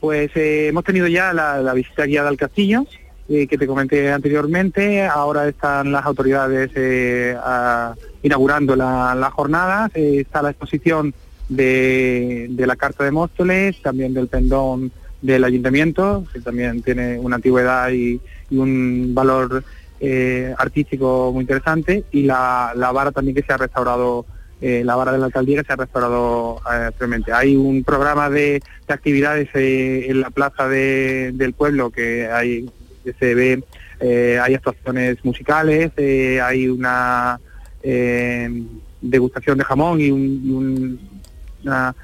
Pues 0.00 0.30
eh, 0.34 0.68
hemos 0.68 0.84
tenido 0.84 1.06
ya 1.08 1.32
la, 1.32 1.58
la 1.62 1.72
visita 1.72 2.04
guiada 2.04 2.28
al 2.28 2.36
castillo, 2.36 2.84
eh, 3.28 3.46
que 3.46 3.58
te 3.58 3.66
comenté 3.66 4.12
anteriormente. 4.12 5.02
Ahora 5.04 5.48
están 5.48 5.90
las 5.90 6.04
autoridades 6.04 6.70
eh, 6.76 7.34
a- 7.42 7.94
inaugurando 8.22 8.76
la- 8.76 9.14
las 9.14 9.32
jornadas. 9.32 9.90
Eh, 9.94 10.18
está 10.20 10.42
la 10.42 10.50
exposición 10.50 11.14
de, 11.48 12.46
de 12.50 12.66
la 12.66 12.76
Carta 12.76 13.04
de 13.04 13.10
Móstoles, 13.10 13.80
también 13.82 14.12
del 14.14 14.28
pendón 14.28 14.92
del 15.22 15.44
ayuntamiento, 15.44 16.24
que 16.32 16.40
también 16.40 16.82
tiene 16.82 17.18
una 17.18 17.36
antigüedad 17.36 17.90
y, 17.90 18.20
y 18.50 18.56
un 18.58 19.12
valor 19.14 19.64
eh, 20.00 20.54
artístico 20.58 21.30
muy 21.32 21.42
interesante. 21.42 22.04
Y 22.12 22.22
la, 22.22 22.72
la 22.74 22.92
vara 22.92 23.12
también 23.12 23.34
que 23.36 23.42
se 23.42 23.52
ha 23.52 23.56
restaurado 23.56 24.26
eh, 24.60 24.82
la 24.84 24.96
vara 24.96 25.12
de 25.12 25.18
la 25.18 25.26
alcaldía 25.26 25.60
que 25.60 25.66
se 25.66 25.72
ha 25.74 25.76
restaurado 25.76 26.60
eh, 26.66 26.84
actualmente. 26.88 27.32
Hay 27.32 27.56
un 27.56 27.84
programa 27.84 28.30
de, 28.30 28.62
de 28.88 28.94
actividades 28.94 29.48
eh, 29.54 30.06
en 30.08 30.20
la 30.22 30.30
plaza 30.30 30.66
de- 30.68 31.32
del 31.34 31.52
pueblo 31.52 31.90
que 31.90 32.26
hay 32.28 32.70
se 33.20 33.34
ve, 33.36 33.62
hay 34.42 34.54
actuaciones 34.54 35.24
musicales, 35.24 35.92
hay 36.42 36.66
una 36.68 37.38
degustación 39.00 39.58
de 39.58 39.64
jamón 39.64 40.00
y, 40.00 40.10
un, 40.10 40.20
un- 40.50 41.00
una- 41.64 41.94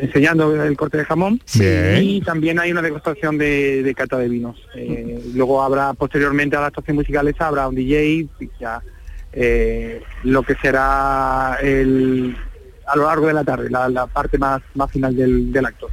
enseñando 0.00 0.62
el 0.64 0.76
corte 0.76 0.98
de 0.98 1.04
jamón 1.04 1.40
Bien. 1.54 2.02
y 2.02 2.20
también 2.20 2.58
hay 2.58 2.72
una 2.72 2.82
degustación 2.82 3.38
de, 3.38 3.82
de 3.82 3.94
cata 3.94 4.18
de 4.18 4.28
vinos. 4.28 4.56
Eh, 4.74 5.20
luego 5.34 5.62
habrá 5.62 5.92
posteriormente 5.94 6.56
a 6.56 6.60
la 6.60 6.66
actuación 6.66 6.96
musicales 6.96 7.34
habrá 7.38 7.68
un 7.68 7.74
DJ 7.74 8.06
y 8.14 8.28
ya 8.60 8.82
eh, 9.32 10.02
lo 10.24 10.42
que 10.42 10.54
será 10.56 11.58
el, 11.62 12.36
a 12.86 12.96
lo 12.96 13.04
largo 13.06 13.26
de 13.28 13.34
la 13.34 13.44
tarde, 13.44 13.70
la, 13.70 13.88
la 13.88 14.06
parte 14.06 14.38
más, 14.38 14.60
más 14.74 14.90
final 14.90 15.14
del, 15.14 15.52
del 15.52 15.66
acto. 15.66 15.88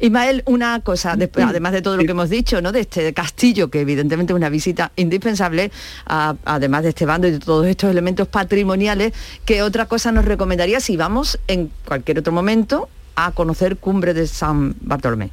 Ismael, 0.00 0.42
una 0.46 0.80
cosa, 0.80 1.16
después, 1.16 1.44
además 1.44 1.72
de 1.72 1.82
todo 1.82 1.96
lo 1.96 2.04
que 2.04 2.10
hemos 2.12 2.30
dicho, 2.30 2.60
¿no? 2.62 2.70
De 2.72 2.80
este 2.80 3.12
castillo, 3.12 3.68
que 3.68 3.80
evidentemente 3.80 4.32
es 4.32 4.36
una 4.36 4.48
visita 4.48 4.92
indispensable, 4.96 5.70
a- 6.06 6.36
además 6.44 6.84
de 6.84 6.90
este 6.90 7.04
bando 7.04 7.26
y 7.26 7.32
de 7.32 7.38
todos 7.40 7.66
estos 7.66 7.90
elementos 7.90 8.28
patrimoniales, 8.28 9.12
¿qué 9.44 9.62
otra 9.62 9.86
cosa 9.86 10.12
nos 10.12 10.24
recomendaría 10.24 10.78
si 10.80 10.96
vamos 10.96 11.38
en 11.48 11.70
cualquier 11.86 12.20
otro 12.20 12.32
momento 12.32 12.88
a 13.26 13.32
conocer 13.32 13.78
Cumbre 13.78 14.14
de 14.14 14.26
San 14.26 14.76
Bartolomé? 14.80 15.30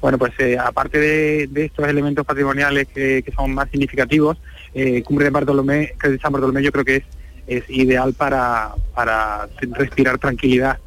Bueno, 0.00 0.18
pues 0.18 0.32
eh, 0.38 0.58
aparte 0.58 0.98
de, 0.98 1.64
estos 1.64 1.88
elementos 1.88 2.26
patrimoniales 2.26 2.88
que, 2.88 3.24
son 3.34 3.54
más 3.54 3.70
significativos, 3.70 4.38
eh, 4.74 5.02
Cumbre 5.02 5.24
de 5.24 5.30
Bartolomé, 5.30 5.94
de 6.02 6.18
San 6.18 6.32
Bartolomé 6.32 6.62
yo 6.62 6.72
creo 6.72 6.84
que 6.84 6.96
es, 6.96 7.04
es 7.46 7.64
ideal 7.70 8.12
para, 8.14 8.72
para 8.94 9.48
respirar 9.72 10.18
tranquilidad 10.18 10.78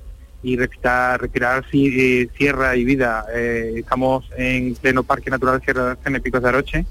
y 0.43 0.57
respirar, 0.57 1.21
respirar 1.21 1.65
eh, 1.71 2.27
sierra 2.37 2.75
y 2.75 2.83
vida. 2.83 3.25
Eh, 3.33 3.75
estamos 3.77 4.29
en 4.37 4.75
pleno 4.75 5.03
Parque 5.03 5.31
Natural 5.31 5.61
Sierra 5.63 5.85
de 5.85 5.91
Arcena 5.91 6.19
Picos 6.19 6.43
de 6.43 6.49
Aroche 6.49 6.85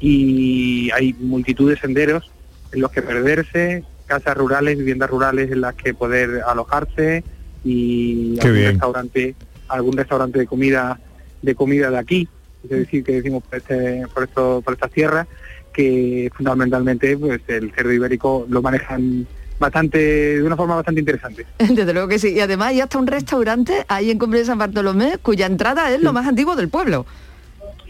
y 0.00 0.90
hay 0.90 1.14
multitud 1.14 1.70
de 1.70 1.78
senderos 1.78 2.30
en 2.72 2.80
los 2.80 2.90
que 2.90 3.00
perderse, 3.00 3.84
casas 4.06 4.36
rurales, 4.36 4.76
viviendas 4.76 5.08
rurales 5.08 5.50
en 5.50 5.60
las 5.60 5.74
que 5.74 5.94
poder 5.94 6.42
alojarse, 6.46 7.24
y 7.68 8.34
Qué 8.36 8.40
algún 8.46 8.58
bien. 8.58 8.70
restaurante, 8.72 9.34
algún 9.68 9.96
restaurante 9.96 10.38
de 10.38 10.46
comida 10.46 10.98
de 11.42 11.54
comida 11.54 11.90
de 11.90 11.98
aquí, 11.98 12.28
es 12.64 12.70
decir, 12.70 13.04
que 13.04 13.12
decimos 13.12 13.42
por, 13.44 13.58
este, 13.58 14.04
por, 14.12 14.24
esto, 14.24 14.62
por 14.64 14.74
estas 14.74 14.90
tierras, 14.90 15.26
que 15.72 16.30
fundamentalmente 16.34 17.16
pues 17.16 17.40
el 17.46 17.72
cerdo 17.72 17.92
ibérico 17.92 18.46
lo 18.48 18.60
manejan 18.60 19.26
bastante, 19.60 19.98
de 20.38 20.42
una 20.42 20.56
forma 20.56 20.76
bastante 20.76 21.00
interesante. 21.00 21.46
Desde 21.58 21.92
luego 21.92 22.08
que 22.08 22.18
sí. 22.18 22.32
Y 22.32 22.40
además 22.40 22.68
hay 22.68 22.80
hasta 22.80 22.98
un 22.98 23.06
restaurante 23.06 23.84
ahí 23.88 24.10
en 24.10 24.18
Cumbre 24.18 24.40
de 24.40 24.46
San 24.46 24.58
Bartolomé 24.58 25.18
cuya 25.18 25.46
entrada 25.46 25.92
es 25.92 26.02
lo 26.02 26.12
más 26.12 26.26
antiguo 26.26 26.56
del 26.56 26.68
pueblo. 26.68 27.06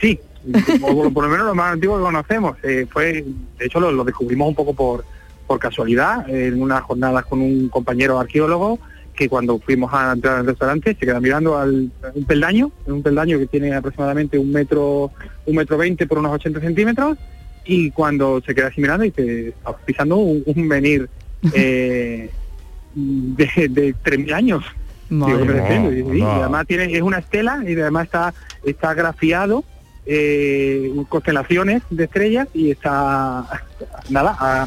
Sí, 0.01 0.19
o 0.83 0.95
por, 0.95 1.13
por 1.13 1.25
lo 1.25 1.31
menos 1.31 1.47
lo 1.47 1.55
más 1.55 1.73
antiguo 1.73 1.97
que 1.97 2.03
conocemos. 2.03 2.57
Eh, 2.63 2.87
fue, 2.91 3.25
de 3.59 3.67
hecho, 3.67 3.81
lo, 3.81 3.93
lo 3.93 4.05
descubrimos 4.05 4.49
un 4.49 4.55
poco 4.55 4.75
por, 4.75 5.05
por 5.47 5.59
casualidad 5.59 6.29
en 6.29 6.61
unas 6.61 6.83
jornadas 6.83 7.25
con 7.25 7.41
un 7.41 7.69
compañero 7.69 8.19
arqueólogo 8.19 8.79
que 9.19 9.29
cuando 9.29 9.59
fuimos 9.59 9.93
a 9.93 10.13
entrar 10.13 10.37
al 10.39 10.47
restaurante 10.47 10.95
se 10.99 11.05
queda 11.05 11.19
mirando 11.21 11.59
al 11.59 11.91
un 12.15 12.25
peldaño, 12.25 12.71
un 12.87 13.03
peldaño 13.03 13.39
que 13.41 13.47
tiene 13.49 13.75
aproximadamente 13.75 14.39
un 14.39 14.53
metro, 14.53 15.11
un 15.45 15.57
metro 15.57 15.77
veinte 15.77 16.07
por 16.07 16.19
unos 16.19 16.33
80 16.35 16.61
centímetros 16.61 17.19
y 17.65 17.91
cuando 17.91 18.41
se 18.47 18.55
queda 18.55 18.69
así 18.69 18.81
mirando 18.81 19.05
y 19.05 19.11
te 19.11 19.49
está 19.49 19.77
pisando 19.77 20.17
un, 20.17 20.43
un 20.47 20.69
menir 20.69 21.09
eh, 21.53 22.31
de, 22.95 23.45
de 23.69 23.95
3.000 23.97 24.33
años. 24.33 24.65
Madre 25.11 25.33
Digo, 25.35 25.47
¿qué 25.47 25.53
me 25.53 25.53
mía. 25.55 25.63
entiendes? 25.77 26.17
Y- 26.17 26.21
No. 26.23 26.31
además 26.31 26.67
tiene, 26.67 26.95
es 26.97 27.03
una 27.03 27.19
estela 27.19 27.63
y 27.67 27.73
además 27.73 28.05
está, 28.05 28.35
está 28.65 28.95
grafiado 28.95 29.65
eh, 30.11 30.91
constelaciones 31.11 31.83
de 31.91 32.05
estrellas 32.05 32.49
y 32.55 32.71
está 32.71 33.45
nada 34.09 34.35
a- 34.41 34.67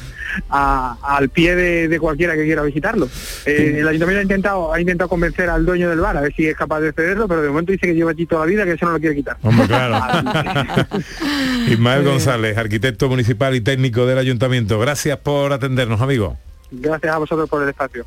a- 0.50 0.98
al 1.18 1.30
pie 1.30 1.56
de, 1.56 1.88
de 1.88 2.00
cualquiera 2.00 2.36
que 2.36 2.44
quiera 2.44 2.62
visitarlo. 2.62 3.10
Eh, 3.48 3.78
el 3.80 3.88
ayuntamiento 3.88 4.20
ha 4.20 4.24
intentado 4.24 4.72
ha 4.74 4.80
intentado 4.80 5.10
convencer 5.10 5.50
al 5.50 5.66
dueño 5.66 5.90
del 5.90 6.00
bar 6.00 6.16
a 6.16 6.22
ver 6.22 6.34
si 6.36 6.46
es 6.48 6.56
capaz 6.56 6.80
de 6.82 6.94
cederlo, 6.94 7.28
pero 7.28 7.42
de 7.42 7.50
momento 7.50 7.72
dice 7.72 7.88
que 7.88 7.96
lleva 7.96 8.12
allí 8.12 8.26
toda 8.28 8.42
la 8.46 8.52
vida 8.52 8.64
que 8.66 8.74
eso 8.74 8.86
no 8.86 8.92
lo 8.94 9.00
quiere 9.00 9.16
quitar. 9.16 9.38
Hombre, 9.42 9.66
claro. 9.68 9.96
Ismael 11.68 12.04
González, 12.04 12.58
arquitecto 12.58 13.10
municipal 13.10 13.56
y 13.56 13.62
técnico 13.62 14.06
del 14.06 14.20
ayuntamiento. 14.20 14.80
Gracias 14.80 15.18
por 15.18 15.54
atendernos, 15.54 16.02
amigo. 16.02 16.38
Gracias 16.72 17.14
a 17.14 17.18
vosotros 17.18 17.50
por 17.50 17.64
el 17.64 17.70
espacio. 17.70 18.06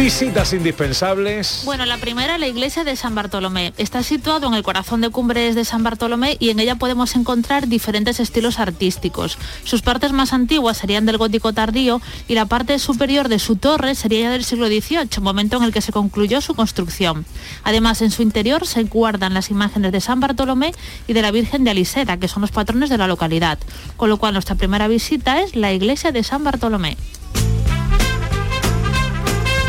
Visitas 0.00 0.54
indispensables. 0.54 1.60
Bueno, 1.66 1.84
la 1.84 1.98
primera, 1.98 2.38
la 2.38 2.46
iglesia 2.46 2.84
de 2.84 2.96
San 2.96 3.14
Bartolomé. 3.14 3.74
Está 3.76 4.02
situado 4.02 4.48
en 4.48 4.54
el 4.54 4.62
corazón 4.62 5.02
de 5.02 5.10
Cumbres 5.10 5.54
de 5.54 5.66
San 5.66 5.82
Bartolomé 5.82 6.38
y 6.40 6.48
en 6.48 6.58
ella 6.58 6.76
podemos 6.76 7.14
encontrar 7.16 7.68
diferentes 7.68 8.18
estilos 8.18 8.58
artísticos. 8.58 9.36
Sus 9.62 9.82
partes 9.82 10.12
más 10.12 10.32
antiguas 10.32 10.78
serían 10.78 11.04
del 11.04 11.18
gótico 11.18 11.52
tardío 11.52 12.00
y 12.28 12.34
la 12.34 12.46
parte 12.46 12.78
superior 12.78 13.28
de 13.28 13.38
su 13.38 13.56
torre 13.56 13.94
sería 13.94 14.22
ya 14.22 14.30
del 14.30 14.44
siglo 14.44 14.68
XVIII, 14.68 15.20
momento 15.20 15.58
en 15.58 15.64
el 15.64 15.72
que 15.72 15.82
se 15.82 15.92
concluyó 15.92 16.40
su 16.40 16.54
construcción. 16.54 17.26
Además, 17.62 18.00
en 18.00 18.10
su 18.10 18.22
interior 18.22 18.66
se 18.66 18.84
guardan 18.84 19.34
las 19.34 19.50
imágenes 19.50 19.92
de 19.92 20.00
San 20.00 20.18
Bartolomé 20.18 20.72
y 21.08 21.12
de 21.12 21.20
la 21.20 21.30
Virgen 21.30 21.62
de 21.62 21.72
Aliseda, 21.72 22.16
que 22.16 22.26
son 22.26 22.40
los 22.40 22.52
patrones 22.52 22.88
de 22.88 22.96
la 22.96 23.06
localidad. 23.06 23.58
Con 23.98 24.08
lo 24.08 24.16
cual, 24.16 24.32
nuestra 24.32 24.54
primera 24.54 24.88
visita 24.88 25.42
es 25.42 25.54
la 25.56 25.74
iglesia 25.74 26.10
de 26.10 26.24
San 26.24 26.42
Bartolomé. 26.42 26.96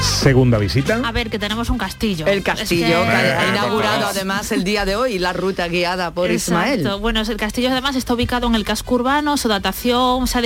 Segunda 0.01 0.57
visita. 0.57 0.99
A 1.03 1.11
ver, 1.11 1.29
que 1.29 1.37
tenemos 1.39 1.69
un 1.69 1.77
castillo. 1.77 2.25
El 2.25 2.41
castillo 2.43 2.85
Es 2.85 3.07
que- 3.07 3.11
que 3.11 3.31
ha- 3.33 3.49
inaugurado 3.49 4.07
además 4.07 4.51
el 4.51 4.63
día 4.63 4.83
de 4.85 4.95
hoy 4.95 5.19
la 5.19 5.31
ruta 5.33 5.67
guiada 5.67 6.11
por 6.11 6.29
Exacto. 6.31 6.73
Ismael. 6.79 6.99
Bueno, 7.01 7.21
el 7.21 7.37
castillo 7.37 7.69
además 7.71 7.95
está 7.95 8.13
ubicado 8.13 8.47
en 8.47 8.55
el 8.55 8.63
casco 8.63 8.95
urbano, 8.95 9.37
su 9.37 9.47
datación 9.47 10.27
se 10.27 10.39
ha, 10.39 10.41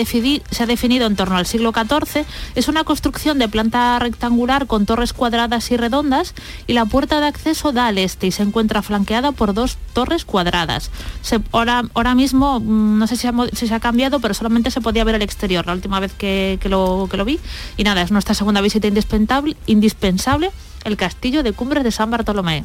se 0.52 0.64
ha 0.64 0.66
definido 0.66 1.08
en 1.08 1.16
torno 1.16 1.38
al 1.38 1.46
siglo 1.46 1.72
XIV. 1.74 2.26
Es 2.56 2.68
una 2.68 2.84
construcción 2.84 3.40
de 3.40 3.48
planta 3.48 3.98
rectangular 4.00 4.68
con 4.68 4.86
torres 4.86 5.14
cuadradas 5.14 5.72
y 5.72 5.78
redondas 5.78 6.34
y 6.68 6.74
la 6.74 6.86
puerta 6.86 7.20
de 7.20 7.28
acceso 7.28 7.72
da 7.72 7.88
al 7.88 7.98
este 7.98 8.28
y 8.28 8.32
se 8.32 8.44
encuentra 8.44 8.82
flanqueada 8.82 9.32
por 9.32 9.54
dos 9.54 9.78
torres 9.94 10.26
cuadradas. 10.26 10.90
Se- 11.22 11.40
ahora, 11.52 11.84
ahora 11.94 12.14
mismo, 12.16 12.60
mm, 12.60 13.00
no 13.00 13.08
sé 13.08 13.16
si, 13.16 13.28
ha 13.28 13.32
mo- 13.32 13.48
si 13.48 13.68
se 13.68 13.74
ha 13.74 13.80
cambiado, 13.80 14.20
pero 14.20 14.34
solamente 14.34 14.72
se 14.72 14.82
podía 14.82 15.04
ver 15.04 15.16
el 15.16 15.22
exterior 15.22 15.66
la 15.66 15.74
última 15.74 16.00
vez 16.00 16.12
que, 16.14 16.58
que 16.62 16.70
lo, 16.70 17.08
que 17.10 17.18
lo 17.18 17.26
vi. 17.26 17.40
Y 17.78 17.84
nada, 17.84 18.02
es 18.02 18.12
nuestra 18.12 18.34
segunda 18.36 18.62
visita 18.62 18.88
indispensable, 18.88 19.45
indispensable 19.66 20.52
el 20.84 20.98
castillo 20.98 21.44
de 21.44 21.54
Cumbres 21.54 21.84
de 21.84 21.92
San 21.92 22.12
Bartolomé. 22.12 22.64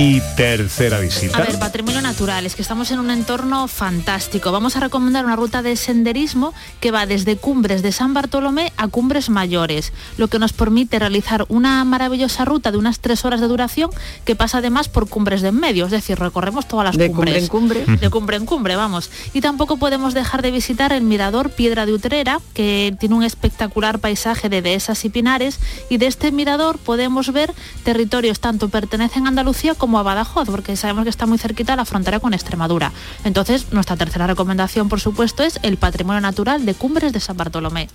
Y 0.00 0.20
tercera 0.36 0.98
A 0.98 1.00
visita. 1.00 1.38
ver, 1.40 1.58
patrimonio 1.58 2.00
natural, 2.00 2.46
es 2.46 2.54
que 2.54 2.62
estamos 2.62 2.88
en 2.92 3.00
un 3.00 3.10
entorno 3.10 3.66
fantástico. 3.66 4.52
Vamos 4.52 4.76
a 4.76 4.80
recomendar 4.80 5.24
una 5.24 5.34
ruta 5.34 5.60
de 5.60 5.74
senderismo 5.74 6.54
que 6.78 6.92
va 6.92 7.04
desde 7.04 7.36
Cumbres 7.36 7.82
de 7.82 7.90
San 7.90 8.14
Bartolomé 8.14 8.72
a 8.76 8.86
Cumbres 8.86 9.28
Mayores, 9.28 9.92
lo 10.16 10.28
que 10.28 10.38
nos 10.38 10.52
permite 10.52 11.00
realizar 11.00 11.46
una 11.48 11.84
maravillosa 11.84 12.44
ruta 12.44 12.70
de 12.70 12.78
unas 12.78 13.00
tres 13.00 13.24
horas 13.24 13.40
de 13.40 13.48
duración 13.48 13.90
que 14.24 14.36
pasa 14.36 14.58
además 14.58 14.88
por 14.88 15.08
cumbres 15.08 15.42
de 15.42 15.48
en 15.48 15.58
medio, 15.58 15.86
es 15.86 15.90
decir, 15.90 16.16
recorremos 16.16 16.68
todas 16.68 16.84
las 16.84 16.96
De 16.96 17.08
cumbres. 17.08 17.48
cumbre 17.48 17.80
en 17.80 17.84
cumbre. 17.84 17.96
De 18.00 18.10
cumbre 18.10 18.36
en 18.36 18.46
cumbre, 18.46 18.76
vamos. 18.76 19.10
Y 19.34 19.40
tampoco 19.40 19.78
podemos 19.78 20.14
dejar 20.14 20.42
de 20.42 20.52
visitar 20.52 20.92
el 20.92 21.02
mirador 21.02 21.50
Piedra 21.50 21.86
de 21.86 21.94
Utrera, 21.94 22.38
que 22.54 22.94
tiene 23.00 23.16
un 23.16 23.24
espectacular 23.24 23.98
paisaje 23.98 24.48
de 24.48 24.62
dehesas 24.62 25.04
y 25.04 25.08
pinares, 25.08 25.58
y 25.90 25.96
de 25.96 26.06
este 26.06 26.30
mirador 26.30 26.78
podemos 26.78 27.32
ver 27.32 27.52
territorios 27.82 28.38
tanto 28.38 28.68
pertenecen 28.68 29.26
a 29.26 29.30
Andalucía 29.30 29.74
como 29.74 29.87
a 29.96 30.02
Badajoz, 30.02 30.48
porque 30.50 30.76
sabemos 30.76 31.04
que 31.04 31.10
está 31.10 31.26
muy 31.26 31.38
cerquita 31.38 31.76
la 31.76 31.84
frontera 31.84 32.18
con 32.18 32.34
Extremadura. 32.34 32.92
Entonces, 33.24 33.72
nuestra 33.72 33.96
tercera 33.96 34.26
recomendación, 34.26 34.88
por 34.88 35.00
supuesto, 35.00 35.44
es 35.44 35.60
el 35.62 35.76
patrimonio 35.76 36.20
natural 36.20 36.66
de 36.66 36.74
Cumbres 36.74 37.12
de 37.12 37.20
San 37.20 37.36
Bartolomé. 37.36 37.88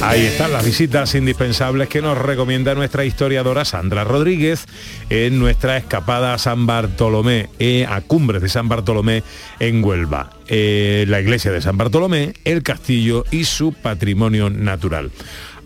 Ahí 0.00 0.24
están 0.24 0.52
las 0.52 0.64
visitas 0.64 1.14
indispensables 1.16 1.88
que 1.88 2.00
nos 2.00 2.16
recomienda 2.16 2.74
nuestra 2.74 3.04
historiadora 3.04 3.64
Sandra 3.64 4.04
Rodríguez 4.04 4.64
en 5.10 5.38
nuestra 5.38 5.76
escapada 5.76 6.32
a 6.32 6.38
San 6.38 6.66
Bartolomé, 6.66 7.50
eh, 7.58 7.84
a 7.86 8.00
Cumbres 8.00 8.40
de 8.40 8.48
San 8.48 8.68
Bartolomé 8.68 9.24
en 9.58 9.84
Huelva. 9.84 10.30
Eh, 10.46 11.04
la 11.08 11.20
iglesia 11.20 11.50
de 11.50 11.60
San 11.60 11.76
Bartolomé, 11.76 12.34
el 12.44 12.62
castillo 12.62 13.24
y 13.30 13.44
su 13.44 13.72
patrimonio 13.72 14.48
natural. 14.50 15.10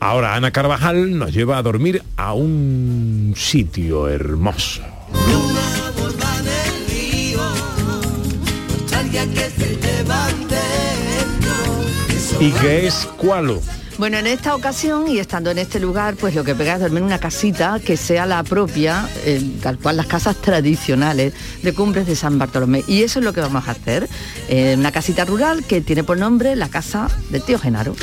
Ahora 0.03 0.35
Ana 0.35 0.51
Carvajal 0.51 1.17
nos 1.17 1.33
lleva 1.33 1.59
a 1.59 1.63
dormir 1.63 2.03
a 2.17 2.33
un 2.33 3.35
sitio 3.37 4.09
hermoso. 4.09 4.83
¿Y 12.41 12.51
qué 12.51 12.89
es 12.89 13.09
Cualo? 13.17 13.63
Bueno, 13.99 14.17
en 14.17 14.27
esta 14.27 14.55
ocasión 14.57 15.07
y 15.07 15.19
estando 15.19 15.51
en 15.51 15.59
este 15.59 15.79
lugar, 15.79 16.17
pues 16.17 16.35
lo 16.35 16.45
que 16.45 16.55
pega 16.55 16.75
es 16.75 16.81
dormir 16.81 16.99
en 16.99 17.05
una 17.05 17.19
casita 17.19 17.79
que 17.79 17.97
sea 17.97 18.25
la 18.25 18.43
propia, 18.43 19.09
eh, 19.25 19.41
tal 19.63 19.79
cual 19.79 19.99
las 19.99 20.07
casas 20.07 20.37
tradicionales 20.37 21.35
de 21.63 21.75
Cumbres 21.75 22.07
de 22.07 22.17
San 22.17 22.39
Bartolomé. 22.39 22.83
Y 22.89 23.03
eso 23.03 23.19
es 23.19 23.25
lo 23.25 23.33
que 23.33 23.41
vamos 23.41 23.69
a 23.69 23.73
hacer. 23.73 24.09
Eh, 24.49 24.75
una 24.79 24.93
casita 24.93 25.25
rural 25.25 25.65
que 25.65 25.83
tiene 25.83 26.05
por 26.05 26.17
nombre 26.17 26.57
la 26.57 26.69
casa 26.69 27.09
del 27.31 27.43
tío 27.43 27.59
Genaro. 27.59 27.95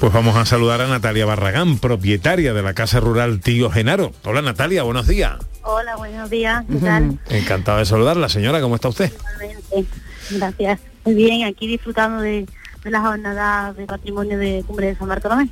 Pues 0.00 0.12
vamos 0.12 0.36
a 0.36 0.46
saludar 0.46 0.80
a 0.80 0.86
Natalia 0.86 1.26
Barragán, 1.26 1.78
propietaria 1.78 2.54
de 2.54 2.62
la 2.62 2.72
Casa 2.74 3.00
Rural 3.00 3.40
Tío 3.40 3.70
Genaro. 3.70 4.12
Hola 4.24 4.42
Natalia, 4.42 4.84
buenos 4.84 5.08
días. 5.08 5.38
Hola, 5.62 5.96
buenos 5.96 6.30
días. 6.30 6.64
¿Qué 6.70 6.78
tal? 6.78 7.18
Encantado 7.28 7.78
de 7.78 7.86
saludarla, 7.86 8.28
señora, 8.28 8.60
¿cómo 8.60 8.76
está 8.76 8.88
usted? 8.88 9.12
Igualmente. 9.12 9.86
Gracias. 10.30 10.80
Muy 11.04 11.14
bien, 11.14 11.44
aquí 11.44 11.66
disfrutando 11.66 12.22
de, 12.22 12.46
de 12.84 12.90
la 12.90 13.00
jornada 13.00 13.72
de 13.72 13.86
patrimonio 13.86 14.38
de 14.38 14.64
Cumbre 14.66 14.88
de 14.88 14.96
San 14.96 15.08
Bartolomé. 15.08 15.48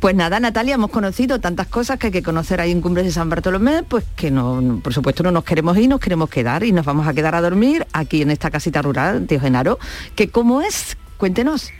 Pues 0.00 0.14
nada, 0.14 0.40
Natalia, 0.40 0.74
hemos 0.74 0.90
conocido 0.90 1.38
tantas 1.40 1.66
cosas 1.66 1.98
que 1.98 2.08
hay 2.08 2.12
que 2.12 2.22
conocer 2.22 2.60
ahí 2.60 2.70
en 2.70 2.80
Cumbres 2.80 3.06
de 3.06 3.12
San 3.12 3.28
Bartolomé, 3.28 3.82
pues 3.82 4.04
que 4.16 4.30
no, 4.30 4.80
por 4.82 4.92
supuesto 4.92 5.22
no 5.22 5.30
nos 5.30 5.44
queremos 5.44 5.76
ir, 5.78 5.88
nos 5.88 6.00
queremos 6.00 6.28
quedar 6.28 6.64
y 6.64 6.72
nos 6.72 6.84
vamos 6.84 7.06
a 7.06 7.14
quedar 7.14 7.34
a 7.34 7.40
dormir 7.40 7.86
aquí 7.92 8.22
en 8.22 8.30
esta 8.30 8.50
casita 8.50 8.82
rural, 8.82 9.26
tío 9.26 9.40
Genaro. 9.40 9.78
que 10.16 10.28
cómo 10.28 10.60
es? 10.62 10.96
Cuéntenos. 11.16 11.70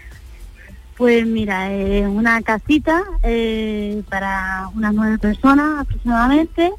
Pues 0.96 1.26
mira, 1.26 1.72
es 1.72 2.06
una 2.06 2.40
casita 2.42 3.02
eh, 3.22 4.02
para 4.08 4.68
unas 4.74 4.94
nueve 4.94 5.18
personas 5.18 5.80
aproximadamente 5.80 6.70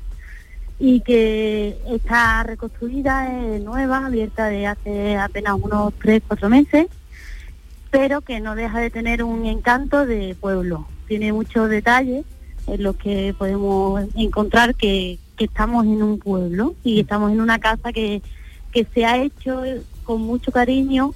y 0.80 1.02
que 1.02 1.78
está 1.90 2.44
reconstruida, 2.44 3.28
nueva, 3.60 4.06
abierta 4.06 4.46
de 4.46 4.68
hace 4.68 5.18
apenas 5.18 5.58
unos 5.62 5.94
tres, 6.02 6.22
cuatro 6.28 6.50
meses, 6.50 6.88
pero 7.94 8.22
que 8.22 8.40
no 8.40 8.56
deja 8.56 8.80
de 8.80 8.90
tener 8.90 9.24
un 9.24 9.46
encanto 9.46 10.08
de 10.08 10.36
pueblo. 10.42 10.88
Tiene 11.08 11.32
muchos 11.32 11.70
detalles 11.70 12.26
en 12.66 12.82
los 12.82 12.96
que 12.96 13.36
podemos 13.38 14.04
encontrar 14.16 14.74
que, 14.74 15.20
que 15.38 15.46
estamos 15.46 15.86
en 15.86 16.02
un 16.02 16.18
pueblo 16.18 16.74
y 16.84 17.02
estamos 17.02 17.32
en 17.32 17.40
una 17.40 17.60
casa 17.60 17.94
que, 17.94 18.24
que 18.72 18.88
se 18.96 19.06
ha 19.06 19.18
hecho 19.18 19.62
con 20.06 20.22
mucho 20.24 20.52
cariño, 20.52 21.14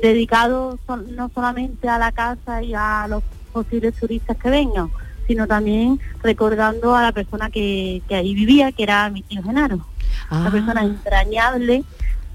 dedicado 0.00 0.78
sol- 0.86 1.08
no 1.16 1.28
solamente 1.34 1.88
a 1.88 1.98
la 1.98 2.12
casa 2.12 2.62
y 2.62 2.72
a 2.72 3.08
los 3.08 3.24
posibles 3.52 3.92
turistas 3.96 4.36
que 4.36 4.48
vengan, 4.48 4.90
sino 5.26 5.48
también 5.48 5.98
recordando 6.22 6.94
a 6.94 7.02
la 7.02 7.10
persona 7.10 7.50
que, 7.50 8.00
que 8.06 8.14
ahí 8.14 8.32
vivía, 8.32 8.70
que 8.70 8.84
era 8.84 9.10
mi 9.10 9.22
tío 9.22 9.42
Genaro. 9.42 9.84
Una 10.30 10.52
persona 10.52 10.84
entrañable, 10.84 11.82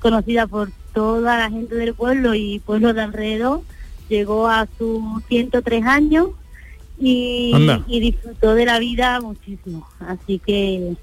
conocida 0.02 0.46
por 0.46 0.72
toda 0.94 1.38
la 1.38 1.50
gente 1.50 1.76
del 1.76 1.94
pueblo 1.94 2.36
y 2.36 2.60
pueblos 2.60 2.94
de 2.96 3.02
alrededor. 3.02 3.62
Llegó 4.10 4.48
a 4.48 4.68
sus 4.78 5.02
103 5.28 5.86
años 5.86 6.30
y, 7.00 7.54
disfrutó 7.88 8.56
de 8.56 8.66
la 8.66 8.80
vida 8.80 9.20
muchísimo. 9.22 9.88
Así 10.00 10.40
que 10.40 10.96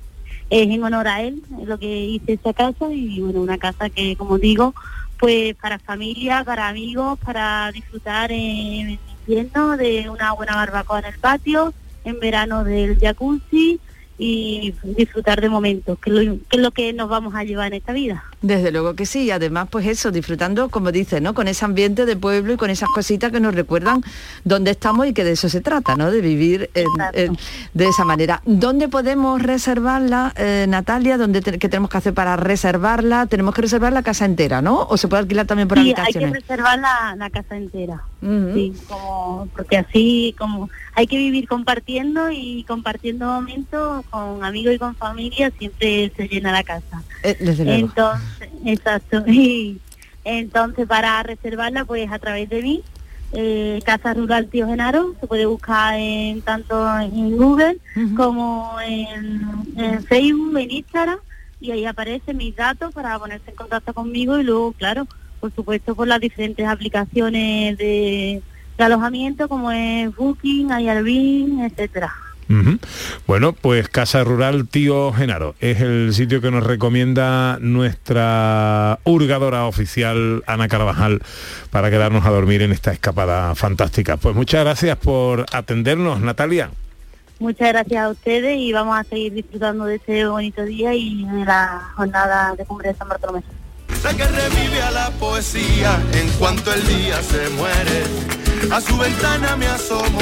es 0.51 0.69
en 0.69 0.83
honor 0.83 1.09
a 1.09 1.23
él, 1.23 1.43
lo 1.65 1.79
que 1.79 2.05
hice 2.07 2.35
esta 2.35 2.53
casa 2.53 2.93
y 2.93 3.21
bueno, 3.21 3.41
una 3.41 3.59
casa 3.59 3.89
que 3.91 4.17
como 4.17 4.39
digo, 4.39 4.75
pues 5.19 5.55
para 5.57 5.79
familia, 5.79 6.45
para 6.45 6.69
amigos, 6.69 7.19
para 7.21 7.71
disfrutar 7.73 8.31
en 8.33 8.99
invierno 9.27 9.77
de 9.77 10.09
una 10.11 10.33
buena 10.33 10.57
barbacoa 10.57 11.01
en 11.01 11.07
el 11.07 11.19
patio, 11.19 11.73
en 12.05 12.21
verano 12.21 12.65
del 12.65 12.99
jacuzzi 12.99 13.81
y 14.19 14.75
disfrutar 14.83 15.41
de 15.41 15.49
momentos, 15.49 15.99
que 15.99 16.11
es 16.11 16.17
lo, 16.17 16.39
que 16.49 16.57
es 16.57 16.63
lo 16.63 16.71
que 16.71 16.93
nos 16.93 17.09
vamos 17.09 17.35
a 17.35 17.45
llevar 17.45 17.69
en 17.69 17.75
esta 17.75 17.93
vida. 17.93 18.25
Desde 18.45 18.71
luego 18.73 18.93
que 18.95 19.07
sí, 19.07 19.23
y 19.25 19.31
además 19.31 19.69
pues 19.71 19.87
eso, 19.87 20.11
disfrutando, 20.11 20.69
como 20.69 20.93
dices, 20.93 21.23
¿no? 21.23 21.33
Con 21.33 21.49
ese 21.49 21.65
ambiente 21.65 22.05
de 22.05 22.15
pueblo 22.15 22.53
y 22.53 22.57
con 22.59 22.69
esas 22.69 22.91
cositas 22.91 23.33
que 23.33 23.41
nos 23.41 23.55
recuerdan 23.55 24.03
dónde 24.45 24.71
estamos 24.73 25.07
y 25.07 25.15
que 25.15 25.25
de 25.25 25.33
eso 25.33 25.49
se 25.49 25.63
trata, 25.63 25.97
¿no? 25.97 26.11
De 26.11 26.21
vivir 26.21 26.69
en- 26.75 26.87
en- 27.15 27.39
de 27.73 27.87
esa 27.89 28.05
manera. 28.05 28.43
¿Dónde 28.45 28.89
podemos 28.89 29.41
reservarla, 29.41 30.35
eh, 30.37 30.67
Natalia? 30.69 31.17
¿Dónde 31.17 31.41
te- 31.41 31.59
¿Qué 31.59 31.71
tenemos 31.71 31.89
que 31.89 31.97
hacer 31.97 32.13
para 32.13 32.37
reservarla? 32.37 33.25
Tenemos 33.29 33.55
que 33.55 33.63
reservar 33.63 33.95
la 33.95 34.03
casa 34.03 34.27
entera, 34.27 34.61
¿no? 34.61 34.83
¿O 34.91 34.99
se 34.99 35.09
puede 35.09 35.23
alquilar 35.23 35.47
también 35.47 35.67
por 35.67 35.79
Sí, 35.79 35.89
hay 35.89 35.95
que 35.95 36.01
habitaciones? 36.03 36.33
reservar 36.43 36.79
la, 36.81 37.17
la 37.17 37.31
casa 37.31 37.57
entera. 37.57 38.03
Sí, 38.21 38.73
como, 38.89 39.49
porque 39.55 39.77
así 39.79 40.35
como 40.39 40.71
hay 40.95 41.07
que 41.07 41.19
vivir 41.19 41.47
compartiendo 41.47 42.31
y 42.31 42.65
compartiendo 42.67 43.27
momentos 43.27 44.05
con 44.11 44.43
amigos 44.43 44.75
y 44.75 44.79
con 44.79 44.95
familia, 44.97 45.51
siempre 45.59 46.11
se 46.17 46.29
llena 46.29 46.51
la 46.53 46.63
casa. 46.63 47.03
Eh, 47.23 47.37
desde 47.39 47.65
luego. 47.65 47.81
Entonces, 47.87 48.27
exacto. 48.65 49.25
Y 49.27 49.81
entonces 50.25 50.87
para 50.87 51.23
reservarla, 51.23 51.85
pues 51.85 52.11
a 52.11 52.19
través 52.19 52.49
de 52.49 52.63
mí, 52.63 52.83
eh, 53.33 53.81
Casa 53.85 54.15
Rural 54.15 54.49
Tío 54.49 54.67
Genaro, 54.67 55.15
se 55.21 55.27
puede 55.27 55.47
buscar 55.47 55.99
en 55.99 56.41
tanto 56.43 56.99
en 57.01 57.37
Google 57.37 57.79
como 58.17 58.77
en, 58.81 59.43
en 59.77 60.03
Facebook, 60.05 60.57
en 60.59 60.71
Instagram, 60.71 61.19
y 61.61 61.73
ahí 61.73 61.85
aparecen 61.85 62.37
mis 62.37 62.55
datos 62.55 62.95
para 62.95 63.19
ponerse 63.19 63.51
en 63.51 63.57
contacto 63.57 63.93
conmigo 63.93 64.39
y 64.39 64.45
luego, 64.45 64.73
claro, 64.73 65.07
por 65.41 65.53
supuesto 65.55 65.95
por 65.95 66.07
las 66.07 66.21
diferentes 66.21 66.67
aplicaciones 66.67 67.77
de, 67.77 68.43
de 68.79 68.85
alojamiento 68.85 69.49
como 69.49 69.71
es 69.71 70.15
Booking, 70.15 70.73
Airbnb, 70.73 71.65
etcétera. 71.65 72.15
Bueno, 73.27 73.53
pues 73.53 73.89
Casa 73.89 74.23
Rural 74.25 74.69
Tío 74.69 75.13
Genaro 75.13 75.55
es 75.61 75.81
el 75.81 76.13
sitio 76.15 76.41
que 76.41 76.51
nos 76.51 76.65
recomienda 76.65 77.59
nuestra 77.61 78.99
hurgadora 79.05 79.67
oficial 79.67 80.43
Ana 80.47 80.69
Carvajal 80.69 81.23
para 81.71 81.91
quedarnos 81.91 82.25
a 82.27 82.31
dormir 82.31 82.63
en 82.63 82.73
esta 82.73 82.93
escapada 82.93 83.55
fantástica. 83.55 84.17
Pues 84.17 84.35
muchas 84.35 84.65
gracias 84.65 84.97
por 84.99 85.47
atendernos, 85.53 86.21
Natalia. 86.21 86.71
Muchas 87.39 87.69
gracias 87.69 88.05
a 88.05 88.09
ustedes 88.11 88.59
y 88.59 88.73
vamos 88.73 88.97
a 88.99 89.05
seguir 89.05 89.33
disfrutando 89.33 89.85
de 89.85 89.97
este 89.97 90.27
bonito 90.27 90.65
día 90.65 90.95
y 90.95 91.25
de 91.25 91.45
la 91.45 91.93
jornada 91.97 92.55
de 92.55 92.65
cumbre 92.65 92.91
de 92.91 92.95
San 92.95 93.09
Bartolomé. 93.09 93.43
Sé 93.89 94.17
que 94.17 94.25
revive 94.25 94.83
a 94.83 94.91
la 94.91 95.11
poesía 95.13 96.01
en 96.13 96.29
cuanto 96.39 96.73
el 96.73 96.87
día 96.87 97.21
se 97.23 97.49
muere. 97.51 98.44
A 98.71 98.81
su 98.81 98.97
ventana 98.99 99.57
me 99.57 99.67
asomo 99.67 100.19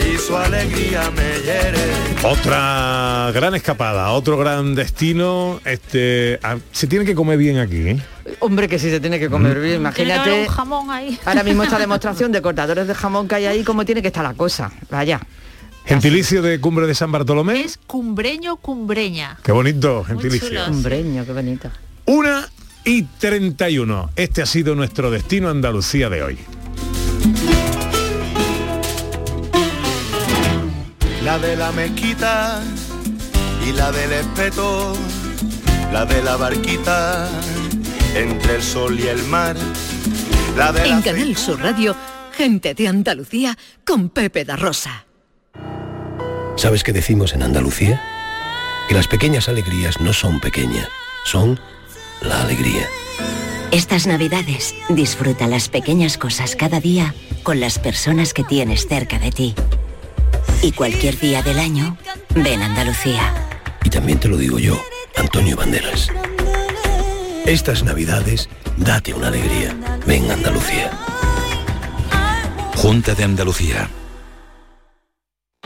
y 0.00 0.16
su 0.18 0.36
alegría 0.36 1.10
me 1.10 1.40
hiere. 1.40 1.78
Otra 2.22 3.30
gran 3.32 3.54
escapada, 3.54 4.10
otro 4.10 4.36
gran 4.36 4.74
destino. 4.74 5.60
Este, 5.64 6.38
ah, 6.42 6.56
se 6.72 6.86
tiene 6.86 7.04
que 7.04 7.14
comer 7.14 7.38
bien 7.38 7.58
aquí, 7.58 7.76
¿eh? 7.76 8.02
Hombre, 8.40 8.68
que 8.68 8.78
sí 8.78 8.90
se 8.90 9.00
tiene 9.00 9.18
que 9.18 9.30
comer 9.30 9.60
bien, 9.60 9.82
Tiene 9.92 9.92
que 9.92 10.02
haber 10.12 10.28
imagínate. 10.28 10.48
un 10.48 10.54
jamón 10.54 10.90
ahí. 10.90 11.18
Ahora 11.24 11.42
mismo 11.42 11.62
esta 11.62 11.78
demostración 11.80 12.32
de 12.32 12.42
cortadores 12.42 12.86
de 12.86 12.94
jamón 12.94 13.28
que 13.28 13.36
hay 13.36 13.46
ahí, 13.46 13.64
cómo 13.64 13.84
tiene 13.84 14.02
que 14.02 14.08
estar 14.08 14.24
la 14.24 14.34
cosa. 14.34 14.70
Vaya. 14.90 15.20
Gentilicio 15.84 16.42
de 16.42 16.60
Cumbre 16.60 16.86
de 16.86 16.94
San 16.94 17.12
Bartolomé. 17.12 17.60
Es 17.60 17.78
cumbreño, 17.86 18.56
cumbreña. 18.56 19.38
Qué 19.42 19.52
bonito, 19.52 20.02
gentilicio. 20.04 20.64
Hombreño, 20.66 21.24
qué 21.24 21.32
bonito. 21.32 21.70
Una 22.06 22.48
y 22.84 23.02
31. 23.02 24.10
Este 24.16 24.42
ha 24.42 24.46
sido 24.46 24.74
nuestro 24.74 25.10
destino 25.10 25.48
Andalucía 25.48 26.08
de 26.10 26.22
hoy. 26.22 26.38
La 31.26 31.40
de 31.40 31.56
la 31.56 31.72
mezquita 31.72 32.62
y 33.66 33.72
la 33.72 33.90
del 33.90 34.12
espeto. 34.12 34.96
La 35.92 36.04
de 36.06 36.22
la 36.22 36.36
barquita 36.36 37.28
entre 38.14 38.54
el 38.54 38.62
sol 38.62 38.96
y 39.00 39.08
el 39.08 39.20
mar. 39.24 39.56
La 40.56 40.70
de 40.70 40.86
la 40.86 40.94
En 40.94 41.02
Canal 41.02 41.36
Sur 41.36 41.60
Radio, 41.60 41.96
gente 42.30 42.74
de 42.74 42.86
Andalucía 42.86 43.58
con 43.84 44.08
Pepe 44.08 44.44
da 44.44 44.54
Rosa. 44.54 45.06
¿Sabes 46.54 46.84
qué 46.84 46.92
decimos 46.92 47.34
en 47.34 47.42
Andalucía? 47.42 48.00
Que 48.88 48.94
las 48.94 49.08
pequeñas 49.08 49.48
alegrías 49.48 50.00
no 50.00 50.12
son 50.12 50.38
pequeñas, 50.38 50.86
son 51.24 51.58
la 52.22 52.40
alegría. 52.42 52.86
Estas 53.72 54.06
navidades 54.06 54.76
disfruta 54.90 55.48
las 55.48 55.70
pequeñas 55.70 56.18
cosas 56.18 56.54
cada 56.54 56.78
día 56.78 57.16
con 57.42 57.58
las 57.58 57.80
personas 57.80 58.32
que 58.32 58.44
tienes 58.44 58.86
cerca 58.86 59.18
de 59.18 59.32
ti. 59.32 59.54
Y 60.62 60.72
cualquier 60.72 61.18
día 61.18 61.42
del 61.42 61.58
año, 61.58 61.96
ven 62.34 62.62
Andalucía. 62.62 63.32
Y 63.84 63.90
también 63.90 64.18
te 64.18 64.28
lo 64.28 64.36
digo 64.36 64.58
yo, 64.58 64.80
Antonio 65.16 65.56
Banderas. 65.56 66.08
Estas 67.44 67.84
navidades, 67.84 68.48
date 68.76 69.14
una 69.14 69.28
alegría. 69.28 69.76
Ven 70.06 70.30
Andalucía. 70.30 70.90
Junta 72.76 73.14
de 73.14 73.24
Andalucía. 73.24 73.88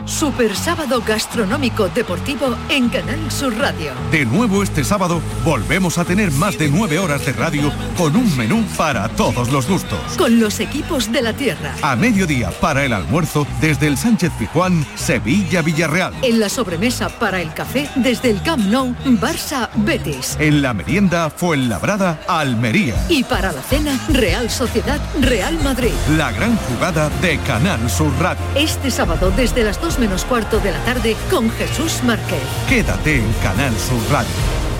Super 0.05 0.55
sábado 0.55 1.01
gastronómico 1.05 1.87
deportivo 1.89 2.55
en 2.69 2.89
Canal 2.89 3.31
Sur 3.31 3.55
Radio. 3.57 3.91
De 4.11 4.25
nuevo 4.25 4.63
este 4.63 4.83
sábado 4.83 5.21
volvemos 5.45 5.97
a 5.97 6.05
tener 6.05 6.31
más 6.31 6.57
de 6.57 6.69
nueve 6.69 6.99
horas 6.99 7.25
de 7.25 7.33
radio 7.33 7.71
con 7.97 8.15
un 8.15 8.35
menú 8.35 8.63
para 8.77 9.07
todos 9.09 9.51
los 9.51 9.67
gustos. 9.67 9.99
Con 10.17 10.39
los 10.39 10.59
equipos 10.59 11.11
de 11.11 11.21
la 11.21 11.33
tierra. 11.33 11.75
A 11.81 11.95
mediodía 11.95 12.51
para 12.59 12.83
el 12.83 12.93
almuerzo 12.93 13.45
desde 13.59 13.87
el 13.87 13.97
Sánchez 13.97 14.31
Pijuán, 14.39 14.85
Sevilla 14.95 15.61
Villarreal. 15.61 16.13
En 16.23 16.39
la 16.39 16.49
sobremesa 16.49 17.09
para 17.09 17.41
el 17.41 17.53
café 17.53 17.89
desde 17.95 18.31
el 18.31 18.41
Camp 18.41 18.65
Nou, 18.65 18.95
Barça 19.19 19.69
Betis. 19.75 20.35
En 20.39 20.61
la 20.61 20.73
merienda 20.73 21.29
Fuenlabrada, 21.29 22.19
Almería. 22.27 22.95
Y 23.07 23.23
para 23.23 23.51
la 23.51 23.61
cena, 23.61 23.99
Real 24.09 24.49
Sociedad 24.49 24.99
Real 25.21 25.57
Madrid. 25.63 25.93
La 26.17 26.31
gran 26.31 26.57
jugada 26.57 27.09
de 27.21 27.37
Canal 27.39 27.89
Sur 27.89 28.11
Radio. 28.19 28.43
Este 28.55 28.89
sábado 28.89 29.31
desde 29.35 29.63
las 29.63 29.79
2 29.79 29.90
menos 29.99 30.25
cuarto 30.25 30.59
de 30.59 30.71
la 30.71 30.79
tarde 30.85 31.15
con 31.29 31.49
Jesús 31.51 32.03
Márquez. 32.03 32.39
Quédate 32.69 33.17
en 33.17 33.33
Canal 33.43 33.73
Sur 33.77 34.01
Radio, 34.11 34.29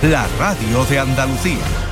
la 0.02 0.26
radio 0.38 0.84
de 0.86 0.98
Andalucía. 0.98 1.91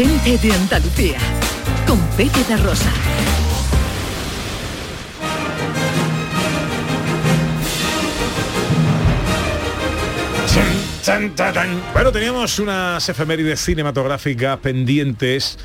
Gente 0.00 0.38
de 0.38 0.54
Andalucía 0.54 1.18
con 1.86 2.00
Pepe 2.16 2.42
da 2.48 2.56
Rosa. 2.56 2.90
Bueno, 11.92 12.12
teníamos 12.12 12.58
unas 12.60 13.06
efemérides 13.10 13.60
cinematográficas 13.60 14.58
pendientes 14.60 15.58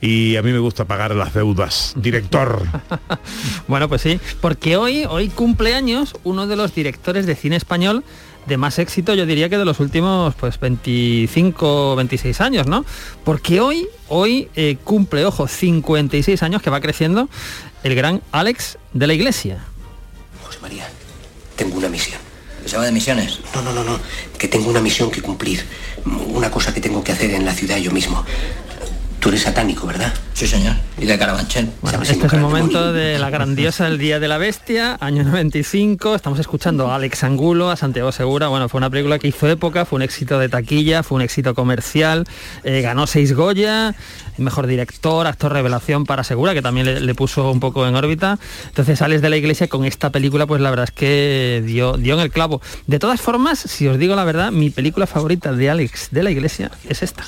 y 0.00 0.36
a 0.36 0.42
mí 0.42 0.52
me 0.52 0.58
gusta 0.58 0.86
pagar 0.86 1.14
las 1.14 1.34
deudas. 1.34 1.92
Director. 1.96 2.62
Bueno, 3.68 3.88
pues 3.88 4.00
sí, 4.02 4.20
porque 4.40 4.76
hoy, 4.76 5.04
hoy 5.06 5.28
cumpleaños 5.28 6.14
uno 6.22 6.46
de 6.46 6.54
los 6.54 6.72
directores 6.72 7.26
de 7.26 7.34
cine 7.34 7.56
español 7.56 8.04
de 8.46 8.56
más 8.56 8.78
éxito, 8.78 9.14
yo 9.14 9.26
diría 9.26 9.48
que 9.48 9.58
de 9.58 9.64
los 9.64 9.80
últimos 9.80 10.34
pues 10.36 10.58
25, 10.60 11.96
26 11.96 12.40
años, 12.40 12.66
¿no? 12.66 12.84
Porque 13.24 13.60
hoy, 13.60 13.88
hoy 14.08 14.48
eh, 14.54 14.76
cumple, 14.82 15.24
ojo, 15.24 15.48
56 15.48 16.42
años 16.42 16.62
que 16.62 16.70
va 16.70 16.80
creciendo 16.80 17.28
el 17.82 17.94
gran 17.94 18.22
Alex 18.32 18.78
de 18.92 19.06
la 19.06 19.14
Iglesia. 19.14 19.64
José 20.44 20.58
María, 20.60 20.88
tengo 21.56 21.76
una 21.76 21.88
misión. 21.88 22.20
¿Se 22.64 22.76
va 22.76 22.84
de 22.84 22.92
misiones? 22.92 23.40
No, 23.54 23.62
no, 23.62 23.72
no, 23.72 23.84
no. 23.84 24.00
Que 24.38 24.48
tengo 24.48 24.68
una 24.68 24.80
misión 24.80 25.10
que 25.10 25.22
cumplir. 25.22 25.64
Una 26.04 26.50
cosa 26.50 26.74
que 26.74 26.80
tengo 26.80 27.02
que 27.02 27.12
hacer 27.12 27.30
en 27.30 27.44
la 27.44 27.52
ciudad 27.52 27.76
yo 27.76 27.92
mismo. 27.92 28.24
Tú 29.26 29.30
eres 29.30 29.42
satánico, 29.42 29.88
¿verdad? 29.88 30.14
Sí, 30.34 30.46
señor. 30.46 30.76
Y 30.96 31.04
de 31.04 31.18
Carabanchel. 31.18 31.68
Bueno, 31.82 32.00
este 32.00 32.28
es 32.28 32.32
el 32.32 32.38
momento 32.38 32.92
de 32.92 33.18
la 33.18 33.28
grandiosa 33.28 33.88
El 33.88 33.98
Día 33.98 34.20
de 34.20 34.28
la 34.28 34.38
Bestia, 34.38 34.96
año 35.00 35.24
95. 35.24 36.14
Estamos 36.14 36.38
escuchando 36.38 36.92
a 36.92 36.94
Alex 36.94 37.24
Angulo, 37.24 37.72
a 37.72 37.76
Santiago 37.76 38.12
Segura. 38.12 38.46
Bueno, 38.46 38.68
fue 38.68 38.78
una 38.78 38.88
película 38.88 39.18
que 39.18 39.26
hizo 39.26 39.48
época, 39.48 39.84
fue 39.84 39.96
un 39.96 40.02
éxito 40.02 40.38
de 40.38 40.48
taquilla, 40.48 41.02
fue 41.02 41.16
un 41.16 41.22
éxito 41.22 41.56
comercial. 41.56 42.24
eh, 42.62 42.82
ganó 42.82 43.08
seis 43.08 43.34
Goya, 43.34 43.96
mejor 44.38 44.68
director, 44.68 45.26
actor 45.26 45.52
revelación 45.52 46.06
para 46.06 46.22
Segura, 46.22 46.54
que 46.54 46.62
también 46.62 46.86
le, 46.86 47.00
le 47.00 47.14
puso 47.16 47.50
un 47.50 47.58
poco 47.58 47.84
en 47.84 47.96
órbita. 47.96 48.38
Entonces, 48.68 49.02
Alex 49.02 49.22
de 49.22 49.30
la 49.30 49.38
Iglesia 49.38 49.66
con 49.66 49.84
esta 49.86 50.10
película, 50.10 50.46
pues 50.46 50.60
la 50.60 50.70
verdad 50.70 50.84
es 50.84 50.92
que 50.92 51.64
dio, 51.66 51.96
dio 51.96 52.14
en 52.14 52.20
el 52.20 52.30
clavo. 52.30 52.62
De 52.86 53.00
todas 53.00 53.20
formas, 53.20 53.58
si 53.58 53.88
os 53.88 53.98
digo 53.98 54.14
la 54.14 54.22
verdad, 54.22 54.52
mi 54.52 54.70
película 54.70 55.08
favorita 55.08 55.52
de 55.52 55.68
Alex 55.68 56.10
de 56.12 56.22
la 56.22 56.30
Iglesia 56.30 56.70
es 56.88 57.02
esta. 57.02 57.24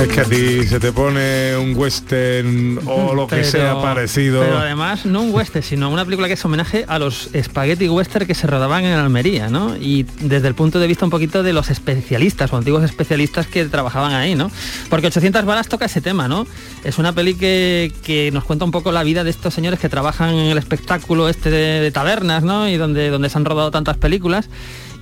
Es 0.00 0.08
que 0.08 0.20
a 0.20 0.24
ti 0.24 0.66
se 0.66 0.80
te 0.80 0.92
pone 0.92 1.54
un 1.58 1.76
western 1.76 2.80
o 2.86 3.14
lo 3.14 3.26
que 3.26 3.44
sea 3.44 3.80
parecido. 3.82 4.40
Pero 4.40 4.58
además 4.58 5.04
no 5.04 5.20
un 5.20 5.34
western, 5.34 5.62
sino 5.62 5.90
una 5.90 6.06
película 6.06 6.26
que 6.26 6.34
es 6.34 6.44
homenaje 6.44 6.86
a 6.88 6.98
los 6.98 7.28
spaghetti 7.38 7.86
western 7.86 8.26
que 8.26 8.34
se 8.34 8.46
rodaban 8.46 8.84
en 8.84 8.94
Almería, 8.94 9.48
¿no? 9.48 9.76
Y 9.76 10.06
desde 10.20 10.48
el 10.48 10.54
punto 10.54 10.78
de 10.78 10.86
vista 10.86 11.04
un 11.04 11.10
poquito 11.10 11.42
de 11.42 11.52
los 11.52 11.68
especialistas 11.68 12.50
o 12.50 12.56
antiguos 12.56 12.82
especialistas 12.82 13.46
que 13.46 13.66
trabajaban 13.66 14.14
ahí, 14.14 14.34
¿no? 14.34 14.50
Porque 14.88 15.08
800 15.08 15.44
balas 15.44 15.68
toca 15.68 15.84
ese 15.84 16.00
tema, 16.00 16.28
¿no? 16.28 16.46
Es 16.82 16.98
una 16.98 17.12
peli 17.12 17.34
que, 17.34 17.92
que 18.02 18.30
nos 18.32 18.44
cuenta 18.44 18.64
un 18.64 18.70
poco 18.70 18.92
la 18.92 19.02
vida 19.02 19.22
de 19.22 19.28
estos 19.28 19.52
señores 19.52 19.80
que 19.80 19.90
trabajan 19.90 20.30
en 20.30 20.46
el 20.46 20.56
espectáculo 20.56 21.28
este 21.28 21.50
de, 21.50 21.80
de 21.80 21.90
tabernas, 21.90 22.42
¿no? 22.42 22.68
Y 22.68 22.78
donde, 22.78 23.10
donde 23.10 23.28
se 23.28 23.36
han 23.36 23.44
rodado 23.44 23.70
tantas 23.70 23.98
películas. 23.98 24.48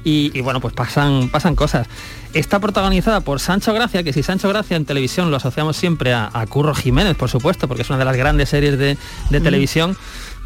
Y, 0.04 0.30
y, 0.32 0.40
bueno, 0.40 0.60
pues 0.60 0.74
pasan, 0.74 1.28
pasan 1.28 1.54
cosas. 1.54 1.86
Está 2.34 2.60
protagonizada 2.60 3.20
por 3.20 3.40
Sancho 3.40 3.72
Gracia, 3.72 4.02
que 4.02 4.12
si 4.12 4.22
Sancho 4.22 4.48
Gracia 4.48 4.76
en 4.76 4.84
televisión 4.84 5.30
lo 5.30 5.38
asociamos 5.38 5.76
siempre 5.76 6.12
a, 6.12 6.30
a 6.32 6.46
Curro 6.46 6.74
Jiménez, 6.74 7.16
por 7.16 7.30
supuesto, 7.30 7.66
porque 7.68 7.82
es 7.82 7.88
una 7.90 7.98
de 7.98 8.04
las 8.04 8.16
grandes 8.16 8.50
series 8.50 8.78
de, 8.78 8.98
de 9.30 9.40
televisión. 9.40 9.96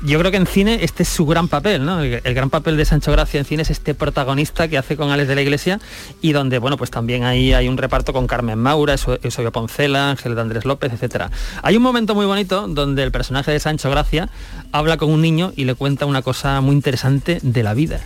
Yo 0.05 0.19
creo 0.19 0.33
que 0.33 0.37
en 0.37 0.47
cine 0.47 0.81
este 0.83 1.05
es 1.05 1.09
su 1.09 1.27
gran 1.27 1.47
papel, 1.47 1.85
¿no? 1.85 2.01
El, 2.01 2.21
el 2.25 2.35
gran 2.35 2.51
papel 2.51 2.77
de 2.77 2.85
Sancho 2.85 3.13
Gracia 3.13 3.39
en 3.39 3.45
cine 3.45 3.63
es 3.63 3.71
este 3.71 3.95
protagonista 3.95 4.67
que 4.67 4.77
hace 4.77 4.97
con 4.97 5.11
Alex 5.11 5.29
de 5.29 5.35
la 5.37 5.43
Iglesia 5.43 5.81
y 6.21 6.33
donde, 6.33 6.59
bueno, 6.59 6.77
pues 6.77 6.91
también 6.91 7.23
ahí 7.25 7.53
hay 7.53 7.69
un 7.69 7.77
reparto 7.77 8.13
con 8.13 8.27
Carmen 8.27 8.59
Maura, 8.59 8.97
Eusebio 9.23 9.53
Poncela, 9.53 10.11
Ángel 10.11 10.35
de 10.35 10.41
Andrés 10.41 10.65
López, 10.65 10.93
etcétera. 10.93 11.31
Hay 11.63 11.77
un 11.77 11.83
momento 11.83 12.15
muy 12.17 12.27
bonito 12.27 12.67
donde 12.69 13.03
el 13.05 13.13
personaje 13.13 13.53
de 13.53 13.61
Sancho 13.61 13.91
Gracia 13.91 14.29
habla 14.73 14.97
con 14.97 15.11
un 15.11 15.21
niño 15.21 15.53
y 15.55 15.67
le 15.67 15.75
cuenta 15.75 16.07
una 16.07 16.23
cosa 16.23 16.61
muy 16.61 16.75
interesante 16.75 17.39
de 17.43 17.63
la 17.63 17.75
vida. 17.75 18.01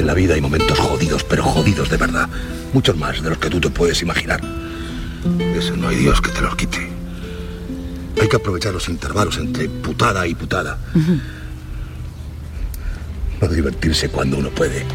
En 0.00 0.06
la 0.06 0.14
vida 0.14 0.32
hay 0.34 0.40
momentos 0.40 0.78
jodidos, 0.78 1.24
pero 1.24 1.42
jodidos 1.42 1.90
de 1.90 1.98
verdad. 1.98 2.26
Muchos 2.72 2.96
más 2.96 3.22
de 3.22 3.28
los 3.28 3.36
que 3.38 3.50
tú 3.50 3.60
te 3.60 3.68
puedes 3.68 4.00
imaginar. 4.00 4.40
Eso 5.54 5.76
no 5.76 5.88
hay 5.88 5.96
Dios 5.96 6.22
que 6.22 6.30
te 6.30 6.40
los 6.40 6.56
quite. 6.56 6.88
Hay 8.18 8.26
que 8.26 8.36
aprovechar 8.36 8.72
los 8.72 8.88
intervalos 8.88 9.36
entre 9.36 9.68
putada 9.68 10.26
y 10.26 10.34
putada. 10.34 10.78
No 13.42 13.48
divertirse 13.48 14.08
cuando 14.08 14.38
uno 14.38 14.48
puede. 14.48 14.86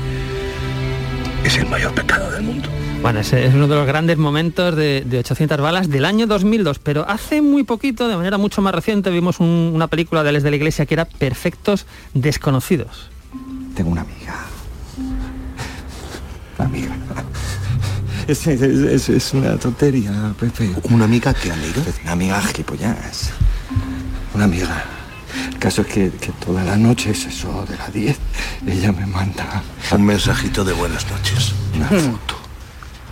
Es 1.43 1.55
el 1.59 1.67
mayor 1.67 1.93
pecado 1.93 2.31
del 2.31 2.41
mundo. 2.41 2.67
Bueno, 3.03 3.19
ese 3.19 3.45
es 3.45 3.53
uno 3.53 3.67
de 3.67 3.75
los 3.75 3.85
grandes 3.85 4.17
momentos 4.17 4.75
de, 4.75 5.03
de 5.05 5.19
800 5.19 5.59
balas 5.61 5.87
del 5.87 6.05
año 6.05 6.25
2002, 6.25 6.79
pero 6.79 7.07
hace 7.07 7.43
muy 7.43 7.61
poquito, 7.63 8.07
de 8.07 8.15
manera 8.17 8.39
mucho 8.39 8.63
más 8.63 8.73
reciente, 8.73 9.11
vimos 9.11 9.39
un- 9.39 9.71
una 9.75 9.85
película 9.87 10.23
de 10.23 10.31
Les 10.31 10.41
de 10.41 10.49
la 10.49 10.55
Iglesia 10.55 10.87
que 10.87 10.95
era 10.95 11.05
Perfectos 11.05 11.85
Desconocidos. 12.15 13.11
Tengo 13.75 13.91
una 13.91 14.01
amiga. 14.01 14.45
Una 16.57 16.67
amiga. 16.67 16.95
Es, 18.27 18.47
es- 18.47 18.59
es- 18.61 19.09
es 19.09 19.33
una 19.35 19.55
tontería, 19.57 20.33
Pepe. 20.39 20.73
¿Una 20.89 21.05
amiga 21.05 21.31
qué 21.31 21.51
amiga? 21.51 21.79
Una 22.03 22.13
amiga 22.13 22.41
gilipollas. 22.41 23.29
Una 24.33 24.45
amiga. 24.45 24.83
El 25.51 25.59
caso 25.59 25.81
es 25.81 25.87
que, 25.87 26.09
que 26.09 26.31
todas 26.43 26.65
las 26.65 26.79
noches, 26.79 27.23
eso 27.25 27.63
de 27.69 27.77
las 27.77 27.93
10, 27.93 28.17
ella 28.65 28.91
me 28.91 29.05
manda 29.05 29.61
Un 29.91 30.03
mensajito 30.05 30.63
de 30.65 30.73
buenas 30.73 31.05
noches. 31.11 31.53
una 31.75 31.85
Hmm. 31.85 32.13
foto. 32.13 32.35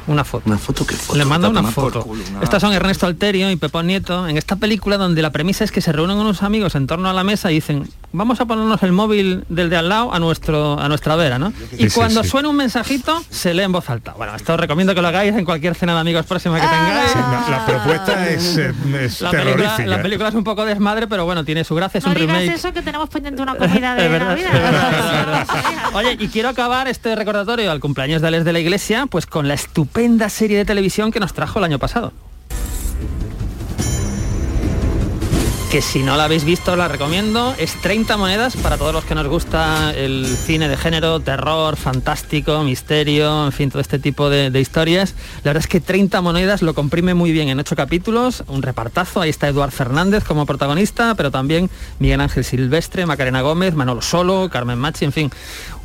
Una 0.08 0.24
foto. 0.24 0.44
¿Una 0.48 0.58
foto 0.58 0.86
qué 0.86 0.96
foto? 0.96 1.18
Le 1.18 1.26
manda 1.26 1.48
una 1.50 1.64
foto. 1.64 2.02
culo, 2.04 2.22
una- 2.32 2.42
Estos 2.44 2.62
son 2.62 2.74
Ernesto 2.74 3.06
Alterio 3.06 3.50
y 3.52 3.56
Pepón 3.56 3.88
Nieto 3.88 4.28
en 4.28 4.38
esta 4.38 4.56
película 4.58 4.98
donde 4.98 5.22
la 5.22 5.32
premisa 5.32 5.64
es 5.64 5.72
que 5.72 5.82
se 5.82 5.92
reúnen 5.92 6.18
unos 6.18 6.44
amigos 6.44 6.76
en 6.76 6.88
torno 6.88 7.10
a 7.10 7.14
la 7.14 7.24
mesa 7.24 7.52
y 7.52 7.56
dicen 7.56 7.88
vamos 8.12 8.40
a 8.42 8.46
ponernos 8.46 8.84
el 8.84 8.92
móvil 8.92 9.44
del 9.50 9.70
de 9.70 9.78
al 9.78 9.90
lado 9.90 10.14
a 10.14 10.20
nuestro 10.20 10.80
a 10.80 10.88
nuestra 10.88 11.16
vera, 11.16 11.40
¿no? 11.40 11.52
Y 11.78 11.90
Sí, 11.90 11.96
cuando 11.96 12.22
sí. 12.24 12.30
suena 12.30 12.50
un 12.50 12.56
mensajito 12.58 13.24
se 13.30 13.54
lee 13.54 13.64
en 13.64 13.72
voz 13.72 13.90
alta. 13.90 14.14
Bueno, 14.18 14.36
esto 14.36 14.54
os 14.54 14.60
recomiendo 14.60 14.94
que 14.94 15.02
lo 15.02 15.08
hagáis 15.08 15.34
en 15.36 15.46
cualquier 15.46 15.74
cena 15.76 15.94
de 15.94 16.00
amigos 16.02 16.26
próxima 16.26 16.56
que 16.60 16.68
tengáis. 16.68 17.12
Sí, 17.12 17.20
la, 17.20 17.50
la 17.58 17.66
propuesta 17.66 18.30
es, 18.30 18.58
eh, 18.58 18.74
es 19.02 19.22
La 19.22 19.32
película, 19.32 19.78
la 19.86 20.02
película 20.02 20.30
es 20.30 20.36
un 20.36 20.44
poco 20.44 20.66
desmadre, 20.66 21.08
pero 21.08 21.26
bueno, 21.26 21.44
tiene 21.46 21.64
su 21.64 21.76
gracia, 21.76 22.00
es 22.00 22.04
No 22.06 22.12
un 22.12 22.18
digas 22.18 22.38
remake. 22.38 22.56
eso 22.58 22.74
que 22.74 22.82
tenemos 22.82 23.10
pendiente 23.10 23.42
una 23.42 23.56
comida 23.56 23.96
de 23.96 24.06
Es 24.06 24.12
verdad, 24.12 24.28
Navidad. 24.30 24.54
es 24.56 24.62
verdad, 24.62 24.92
es 24.92 25.26
verdad. 25.26 25.48
Oye, 25.96 26.18
y 26.20 26.28
quiero 26.28 26.50
acabar 26.50 26.88
este 26.88 27.16
recordatorio 27.16 27.72
al 27.72 27.80
cumpleaños 27.80 28.22
de 28.22 28.28
Alex 28.28 28.44
de 28.46 28.54
la 28.54 28.60
Iglesia, 28.60 29.06
pues 29.10 29.26
con 29.26 29.48
la 29.48 29.54
estupenda 29.54 29.93
serie 30.30 30.58
de 30.58 30.66
televisión 30.66 31.12
que 31.12 31.20
nos 31.20 31.34
trajo 31.34 31.60
el 31.60 31.66
año 31.66 31.80
pasado. 31.80 32.12
Que 35.74 35.82
si 35.82 36.04
no 36.04 36.16
la 36.18 36.26
habéis 36.26 36.44
visto 36.44 36.76
la 36.76 36.88
recomiendo. 36.88 37.56
Es 37.58 37.74
30 37.82 38.16
monedas 38.16 38.56
para 38.58 38.78
todos 38.78 38.94
los 38.94 39.06
que 39.06 39.16
nos 39.16 39.28
gusta 39.28 39.92
el 39.96 40.28
cine 40.28 40.70
de 40.70 40.78
género, 40.78 41.20
terror, 41.20 41.78
fantástico, 41.78 42.62
misterio, 42.62 43.48
en 43.48 43.52
fin, 43.52 43.72
todo 43.72 43.82
este 43.82 43.98
tipo 43.98 44.30
de, 44.30 44.52
historias. 44.62 45.16
La 45.38 45.50
verdad 45.50 45.64
es 45.64 45.68
que 45.68 45.80
30 45.82 46.22
monedas 46.22 46.62
lo 46.62 46.76
comprime 46.76 47.16
muy 47.16 47.32
bien 47.32 47.50
en 47.50 47.60
8 47.60 47.76
capítulos, 47.76 48.44
un 48.50 48.62
repartazo. 48.62 49.20
Ahí 49.22 49.32
está 49.32 49.48
Eduard 49.48 49.72
Fernández 49.72 50.24
como 50.24 50.46
protagonista, 50.46 51.16
pero 51.16 51.32
también 51.32 51.72
Miguel 51.98 52.22
Ángel 52.22 52.44
Silvestre, 52.44 53.08
Macarena 53.08 53.42
Gómez, 53.42 53.74
Manolo 53.74 54.04
Solo, 54.04 54.50
Carmen 54.52 54.78
Machi, 54.78 55.06
en 55.06 55.12
fin. 55.12 55.32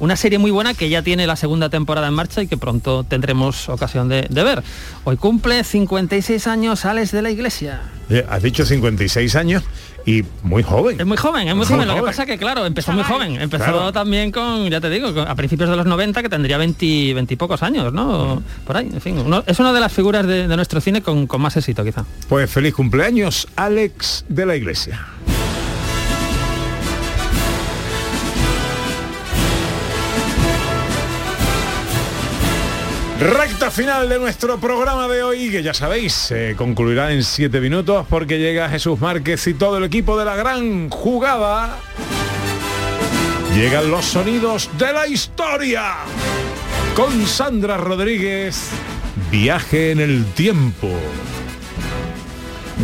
Una 0.00 0.16
serie 0.16 0.38
muy 0.38 0.50
buena 0.50 0.74
que 0.74 0.90
ya 0.90 1.00
tiene 1.00 1.26
la 1.26 1.36
segunda 1.36 1.70
temporada 1.70 2.08
en 2.08 2.14
marcha 2.14 2.42
y 2.42 2.46
que 2.46 2.58
pronto 2.58 3.04
tendremos 3.04 3.70
ocasión 3.70 4.10
de, 4.10 4.26
de 4.28 4.44
ver. 4.44 4.62
Hoy 5.04 5.16
cumple 5.16 5.64
56 5.64 6.46
años 6.46 6.84
Alex 6.84 7.10
de 7.10 7.22
la 7.22 7.30
Iglesia. 7.30 7.80
Eh, 8.10 8.24
Has 8.28 8.42
dicho 8.42 8.64
56 8.64 9.34
años 9.36 9.64
y 10.08 10.24
muy 10.42 10.62
joven. 10.62 10.98
Es 11.00 11.06
muy 11.06 11.16
joven, 11.16 11.48
es 11.48 11.54
muy 11.54 11.66
Muy 11.66 11.74
joven. 11.74 11.88
Lo 11.88 11.94
que 11.96 12.02
pasa 12.02 12.24
que, 12.24 12.38
claro, 12.38 12.64
empezó 12.64 12.92
muy 12.92 13.02
joven. 13.04 13.40
Empezó 13.40 13.64
Claro. 13.64 13.92
también 13.92 14.30
con, 14.32 14.68
ya 14.70 14.80
te 14.80 14.88
digo, 14.88 15.12
con- 15.12 15.28
a 15.28 15.34
principios 15.34 15.68
de 15.68 15.76
los 15.76 15.84
90, 15.86 16.22
que 16.22 16.28
tendría 16.28 16.56
20, 16.56 17.12
20 17.14 17.34
y 17.34 17.36
pocos 17.36 17.62
años, 17.62 17.92
¿no? 17.92 18.42
Por 18.66 18.76
ahí, 18.76 18.88
en 18.92 19.00
fin. 19.00 19.18
uno- 19.18 19.42
es 19.46 19.58
una 19.60 19.72
de 19.72 19.80
las 19.80 19.92
figuras 19.92 20.26
de, 20.26 20.48
de 20.48 20.56
nuestro 20.56 20.80
cine 20.80 21.02
con, 21.02 21.26
con 21.26 21.40
más 21.42 21.56
éxito, 21.56 21.84
quizá. 21.84 22.04
Pues 22.28 22.50
feliz 22.50 22.74
cumpleaños, 22.74 23.46
Alex 23.56 24.24
de 24.28 24.46
la 24.46 24.56
Iglesia. 24.56 25.00
Recta 33.20 33.72
final 33.72 34.08
de 34.08 34.20
nuestro 34.20 34.58
programa 34.58 35.08
de 35.08 35.24
hoy, 35.24 35.50
que 35.50 35.60
ya 35.60 35.74
sabéis, 35.74 36.30
eh, 36.30 36.54
concluirá 36.56 37.12
en 37.12 37.24
siete 37.24 37.60
minutos 37.60 38.06
porque 38.08 38.38
llega 38.38 38.68
Jesús 38.68 39.00
Márquez 39.00 39.44
y 39.48 39.54
todo 39.54 39.78
el 39.78 39.84
equipo 39.84 40.16
de 40.16 40.24
la 40.24 40.36
gran 40.36 40.88
jugada. 40.88 41.80
Llegan 43.56 43.90
los 43.90 44.04
sonidos 44.04 44.70
de 44.78 44.92
la 44.92 45.08
historia. 45.08 45.94
Con 46.94 47.26
Sandra 47.26 47.76
Rodríguez, 47.76 48.68
viaje 49.32 49.90
en 49.90 49.98
el 49.98 50.24
tiempo. 50.34 50.88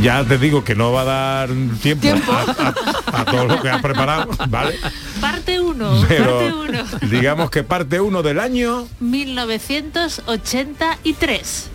Ya 0.02 0.24
te 0.24 0.36
digo 0.38 0.64
que 0.64 0.74
no 0.74 0.90
va 0.92 1.02
a 1.02 1.04
dar 1.04 1.48
tiempo, 1.80 2.32
A, 2.32 2.42
a- 2.42 2.74
a 3.20 3.24
todo 3.24 3.46
lo 3.46 3.62
que 3.62 3.70
has 3.70 3.80
preparado, 3.80 4.28
¿vale? 4.48 4.76
Parte 5.20 5.60
1, 5.60 6.04
Pero 6.08 6.38
parte 6.38 6.52
1. 6.52 6.84
digamos 7.10 7.48
que 7.50 7.62
parte 7.62 8.00
uno 8.00 8.22
del 8.22 8.40
año 8.40 8.88
1983. 9.00 11.70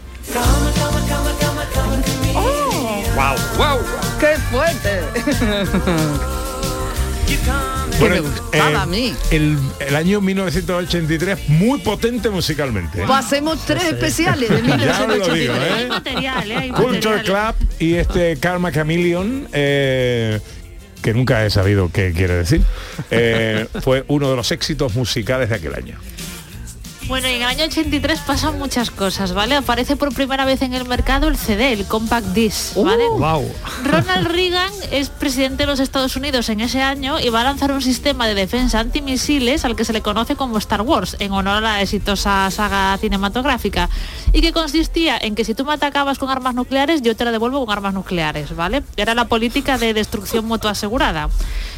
¡Wow! 3.16 3.36
¡Wow! 3.58 3.78
¡Qué 4.20 4.36
fuerte! 4.52 5.02
Bueno, 8.00 8.24
eh, 8.54 8.60
a 8.62 8.86
mí. 8.86 9.14
El, 9.30 9.58
el 9.80 9.96
año 9.96 10.22
1983 10.22 11.50
muy 11.50 11.80
potente 11.80 12.30
musicalmente. 12.30 13.02
¿eh? 13.02 13.06
Pasemos 13.08 13.66
tres 13.66 13.84
especiales 13.84 14.50
de 14.50 14.62
Ya 14.78 15.02
os 15.04 15.18
lo 15.18 15.34
digo, 15.34 15.54
1983. 15.54 15.60
¿eh? 15.60 15.74
Hay 15.74 15.88
material, 15.90 16.52
¿eh? 16.52 16.56
Hay 16.58 16.70
Culture 16.70 17.18
material. 17.18 17.56
Club 17.56 17.70
y 17.80 17.94
este 17.96 18.38
Karma 18.38 18.72
Chameleon, 18.72 19.48
eh, 19.52 20.40
que 21.02 21.14
nunca 21.14 21.46
he 21.46 21.50
sabido 21.50 21.92
qué 21.92 22.14
quiere 22.14 22.36
decir, 22.36 22.62
eh, 23.12 23.68
fue 23.82 24.06
uno 24.08 24.30
de 24.30 24.36
los 24.36 24.52
éxitos 24.52 24.96
musicales 24.96 25.50
de 25.50 25.56
aquel 25.56 25.76
año. 25.76 25.98
Bueno, 27.10 27.28
y 27.28 27.32
en 27.34 27.42
el 27.42 27.48
año 27.48 27.64
83 27.66 28.20
pasan 28.20 28.60
muchas 28.60 28.92
cosas, 28.92 29.34
¿vale? 29.34 29.56
Aparece 29.56 29.96
por 29.96 30.14
primera 30.14 30.46
vez 30.46 30.62
en 30.62 30.76
el 30.76 30.86
mercado 30.88 31.28
el 31.28 31.38
CD, 31.38 31.74
el 31.74 31.86
Compact 31.86 32.28
Disc, 32.28 32.76
¿vale? 32.78 33.04
wow. 33.18 33.52
Ronald 33.84 34.28
Reagan 34.28 34.72
es 34.92 35.10
presidente 35.10 35.64
de 35.64 35.68
los 35.68 35.80
Estados 35.80 36.16
Unidos 36.16 36.50
en 36.50 36.60
ese 36.62 36.84
año 36.84 37.20
y 37.20 37.30
va 37.30 37.42
a 37.42 37.46
lanzar 37.46 37.72
un 37.72 37.82
sistema 37.82 38.28
de 38.28 38.36
defensa 38.36 38.80
antimisiles 38.80 39.66
al 39.66 39.76
que 39.76 39.86
se 39.86 39.92
le 39.94 40.02
conoce 40.02 40.36
como 40.36 40.60
Star 40.60 40.82
Wars, 40.82 41.16
en 41.18 41.32
honor 41.32 41.56
a 41.56 41.62
la 41.62 41.82
exitosa 41.82 42.50
saga 42.52 42.96
cinematográfica, 43.00 43.90
y 44.32 44.42
que 44.42 44.54
consistía 44.54 45.18
en 45.20 45.34
que 45.34 45.44
si 45.46 45.56
tú 45.56 45.66
me 45.66 45.74
atacabas 45.74 46.20
con 46.20 46.30
armas 46.30 46.54
nucleares, 46.54 47.02
yo 47.02 47.16
te 47.16 47.26
la 47.26 47.32
devuelvo 47.32 47.66
con 47.66 47.74
armas 47.76 47.96
nucleares, 47.96 48.56
¿vale? 48.56 48.84
Era 48.98 49.16
la 49.16 49.26
política 49.26 49.80
de 49.80 49.96
destrucción 49.96 50.46
mutua 50.46 50.72
asegurada. 50.72 51.28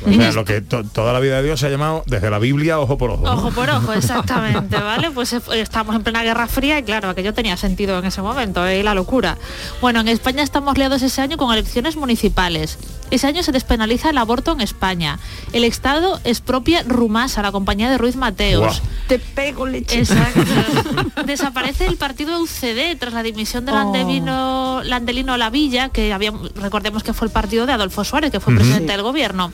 Sea, 0.06 0.32
lo 0.34 0.44
que 0.44 0.60
to- 0.62 0.84
toda 0.84 1.14
la 1.14 1.20
vida 1.22 1.38
de 1.38 1.44
Dios 1.44 1.60
se 1.62 1.68
ha 1.68 1.70
llamado 1.70 2.04
desde 2.08 2.30
la 2.30 2.40
Biblia 2.40 2.80
ojo 2.80 2.98
por 2.98 3.12
ojo. 3.12 3.24
Ojo 3.24 3.52
por 3.52 3.70
ojo, 3.70 3.94
exactamente, 3.94 4.78
¿vale? 4.78 5.10
Pues 5.12 5.21
eh, 5.22 5.62
estamos 5.62 5.96
en 5.96 6.04
plena 6.04 6.24
Guerra 6.24 6.48
Fría 6.48 6.80
y 6.80 6.84
claro, 6.84 7.10
aquello 7.10 7.34
tenía 7.34 7.58
sentido 7.58 8.00
en 8.00 8.06
ese 8.06 8.22
momento, 8.22 8.66
¿eh? 8.66 8.84
la 8.84 8.94
locura. 8.94 9.38
Bueno, 9.80 10.00
en 10.00 10.08
España 10.08 10.44
estamos 10.44 10.78
liados 10.78 11.02
ese 11.02 11.22
año 11.22 11.38
con 11.38 11.54
elecciones 11.54 11.96
municipales. 11.96 12.78
Ese 13.12 13.28
año 13.28 13.44
se 13.44 13.52
despenaliza 13.52 14.10
el 14.10 14.18
aborto 14.18 14.54
en 14.54 14.62
España. 14.62 15.20
El 15.52 15.66
Estado 15.66 16.20
expropia 16.24 16.84
Rumasa, 16.84 17.42
la 17.42 17.52
compañía 17.52 17.90
de 17.90 17.98
Ruiz 17.98 18.16
Mateos. 18.16 18.82
Te 19.08 19.20
pego 19.20 19.66
leche. 19.66 20.00
Exacto. 20.00 20.42
Desaparece 21.26 21.86
el 21.86 21.98
partido 21.98 22.42
UCD 22.42 22.98
tras 22.98 23.14
la 23.14 23.22
dimisión 23.22 23.66
de 23.66 23.74
Landelino, 23.74 24.82
Landelino 24.84 25.38
Lavilla, 25.38 25.90
que 25.90 26.14
había, 26.14 26.32
recordemos 26.56 27.04
que 27.04 27.14
fue 27.14 27.28
el 27.28 27.34
partido 27.34 27.66
de 27.66 27.74
Adolfo 27.74 28.04
Suárez, 28.06 28.32
que 28.32 28.40
fue 28.40 28.56
presidente 28.56 28.94
del 28.94 29.04
gobierno. 29.04 29.52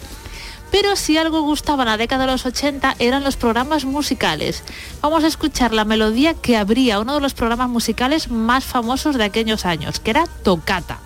Pero 0.71 0.95
si 0.95 1.17
algo 1.17 1.41
gustaba 1.41 1.83
en 1.83 1.89
la 1.89 1.97
década 1.97 2.25
de 2.25 2.31
los 2.31 2.45
80 2.45 2.95
eran 2.99 3.23
los 3.23 3.37
programas 3.37 3.85
musicales. 3.85 4.63
Vamos 5.01 5.23
a 5.23 5.27
escuchar 5.27 5.73
la 5.73 5.85
melodía 5.85 6.33
que 6.33 6.57
abría 6.57 6.99
uno 6.99 7.15
de 7.15 7.21
los 7.21 7.33
programas 7.33 7.69
musicales 7.69 8.29
más 8.29 8.65
famosos 8.65 9.17
de 9.17 9.23
aquellos 9.23 9.65
años, 9.65 9.99
que 9.99 10.11
era 10.11 10.25
Tocata. 10.43 10.99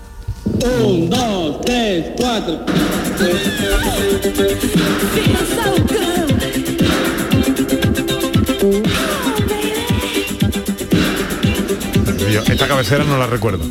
Un, 0.45 1.09
dos, 1.09 1.62
tres, 1.62 2.12
cuatro. 2.18 2.66
Yo 12.32 12.41
esta 12.43 12.68
cabecera 12.68 13.03
no 13.03 13.18
la 13.18 13.28
recuerdo. 13.28 13.66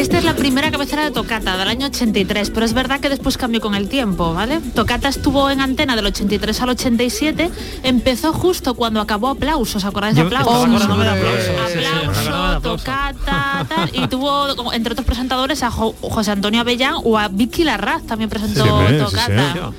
Esta 0.00 0.16
es 0.16 0.24
la 0.24 0.34
primera 0.34 0.70
cabecera 0.70 1.04
de 1.04 1.10
Tocata 1.10 1.58
del 1.58 1.68
año 1.68 1.86
83, 1.86 2.50
pero 2.50 2.64
es 2.64 2.72
verdad 2.72 3.00
que 3.00 3.10
después 3.10 3.36
cambió 3.36 3.60
con 3.60 3.74
el 3.74 3.88
tiempo, 3.88 4.32
¿vale? 4.32 4.58
Tocata 4.74 5.08
estuvo 5.10 5.50
en 5.50 5.60
antena 5.60 5.94
del 5.94 6.06
83 6.06 6.58
al 6.62 6.70
87, 6.70 7.50
empezó 7.82 8.32
justo 8.32 8.72
cuando 8.74 9.00
acabó 9.02 9.28
Aplausos, 9.28 9.76
¿os 9.76 9.84
acordáis 9.84 10.14
de 10.16 10.22
Yo 10.22 10.26
Aplausos? 10.28 10.54
de 10.70 11.42
sí, 11.42 11.50
sí, 11.72 11.78
me 11.78 11.86
Aplauso, 11.86 12.34
Aplausos. 12.34 12.62
Tocata, 12.84 13.66
tal, 13.68 13.90
y 13.92 14.06
tuvo 14.08 14.72
entre 14.72 14.92
otros 14.94 15.06
presentadores 15.06 15.62
a 15.62 15.70
Jo- 15.70 15.94
José 16.00 16.30
Antonio 16.30 16.62
Avellán 16.62 16.94
o 17.04 17.18
a 17.18 17.28
Vicky 17.28 17.64
Larraz 17.64 18.02
también 18.04 18.30
presentó 18.30 18.64
sí, 18.88 18.96
Tocata. 18.98 19.72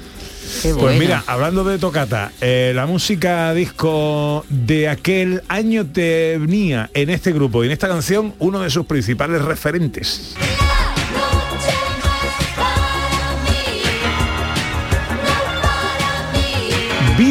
Pues 0.77 0.99
mira, 0.99 1.23
hablando 1.27 1.63
de 1.63 1.79
tocata, 1.79 2.31
eh, 2.41 2.71
la 2.75 2.85
música 2.85 3.53
disco 3.53 4.45
de 4.49 4.89
aquel 4.89 5.41
año 5.47 5.85
tenía 5.87 6.89
en 6.93 7.09
este 7.09 7.31
grupo 7.31 7.63
y 7.63 7.67
en 7.67 7.71
esta 7.71 7.87
canción 7.87 8.33
uno 8.39 8.59
de 8.59 8.69
sus 8.69 8.85
principales 8.85 9.41
referentes. 9.41 10.35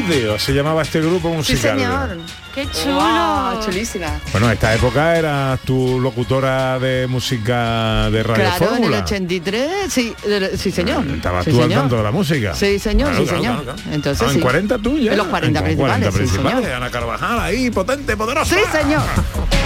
Video 0.08 0.38
se 0.38 0.52
llamaba 0.52 0.82
este 0.82 1.00
grupo 1.00 1.28
Sí, 1.30 1.36
musical. 1.36 1.78
señor. 1.78 2.16
Qué 2.54 2.66
chulo. 2.70 2.94
Wow, 2.96 3.64
chulísima. 3.64 4.08
Bueno, 4.32 4.46
en 4.48 4.52
esta 4.54 4.74
época 4.74 5.16
eras 5.16 5.60
tu 5.60 6.00
locutora 6.00 6.78
de 6.78 7.06
música 7.06 8.10
de 8.10 8.22
Radio 8.22 8.44
Claro, 8.44 8.56
en 8.56 8.62
el 8.62 8.68
Fórmula. 8.78 8.98
83, 9.04 9.70
sí, 9.92 10.14
de- 10.26 10.56
sí 10.58 10.70
señor. 10.72 11.06
Estabas 11.06 11.44
Sí, 11.44 11.50
tú 11.52 11.62
al 11.62 11.68
tanto 11.70 11.96
de 11.96 12.02
la 12.02 12.10
música. 12.10 12.54
Sí, 12.54 12.78
señor, 12.78 13.10
Claro, 13.10 13.24
sí, 13.24 13.28
claro, 13.28 13.42
señor. 13.42 13.62
claro, 13.62 13.76
claro. 13.78 13.94
Entonces, 13.94 14.22
Ah, 14.26 14.30
sí. 14.30 14.36
En 14.36 14.42
40 14.42 14.78
tú 14.78 14.98
ya. 14.98 15.12
En 15.12 15.18
los 15.18 15.26
40 15.28 15.58
En 15.60 15.64
principales, 15.64 16.06
sí, 16.12 16.18
principales. 16.18 16.60
señor. 16.60 16.72
Ana 16.74 16.90
Carvajal 16.90 17.40
ahí, 17.40 17.70
potente, 17.70 18.16
poderosa. 18.16 18.54
Sí, 18.54 18.60
señor. 18.72 19.02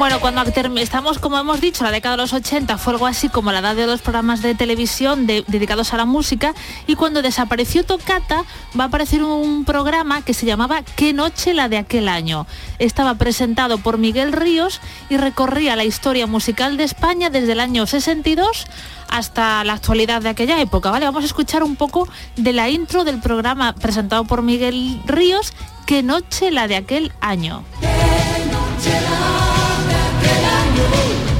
Bueno, 0.00 0.18
cuando 0.18 0.42
estamos, 0.78 1.18
como 1.18 1.36
hemos 1.38 1.60
dicho, 1.60 1.84
la 1.84 1.90
década 1.90 2.16
de 2.16 2.22
los 2.22 2.32
80 2.32 2.78
fue 2.78 2.94
algo 2.94 3.06
así 3.06 3.28
como 3.28 3.52
la 3.52 3.58
edad 3.58 3.76
de 3.76 3.86
los 3.86 4.00
programas 4.00 4.40
de 4.40 4.54
televisión 4.54 5.26
de- 5.26 5.44
dedicados 5.46 5.92
a 5.92 5.98
la 5.98 6.06
música 6.06 6.54
y 6.86 6.94
cuando 6.94 7.20
desapareció 7.20 7.84
Tocata 7.84 8.44
va 8.80 8.84
a 8.84 8.86
aparecer 8.86 9.22
un 9.22 9.66
programa 9.66 10.22
que 10.22 10.32
se 10.32 10.46
llamaba 10.46 10.80
Qué 10.96 11.12
noche 11.12 11.52
la 11.52 11.68
de 11.68 11.76
aquel 11.76 12.08
año. 12.08 12.46
Estaba 12.78 13.16
presentado 13.16 13.76
por 13.76 13.98
Miguel 13.98 14.32
Ríos 14.32 14.80
y 15.10 15.18
recorría 15.18 15.76
la 15.76 15.84
historia 15.84 16.26
musical 16.26 16.78
de 16.78 16.84
España 16.84 17.28
desde 17.28 17.52
el 17.52 17.60
año 17.60 17.86
62 17.86 18.64
hasta 19.10 19.62
la 19.64 19.74
actualidad 19.74 20.22
de 20.22 20.30
aquella 20.30 20.62
época, 20.62 20.90
¿vale? 20.90 21.04
Vamos 21.04 21.24
a 21.24 21.26
escuchar 21.26 21.62
un 21.62 21.76
poco 21.76 22.08
de 22.36 22.54
la 22.54 22.70
intro 22.70 23.04
del 23.04 23.20
programa 23.20 23.74
presentado 23.74 24.24
por 24.24 24.40
Miguel 24.40 24.98
Ríos, 25.04 25.52
Qué 25.84 26.02
noche 26.02 26.50
la 26.52 26.68
de 26.68 26.76
aquel 26.76 27.12
año. 27.20 27.64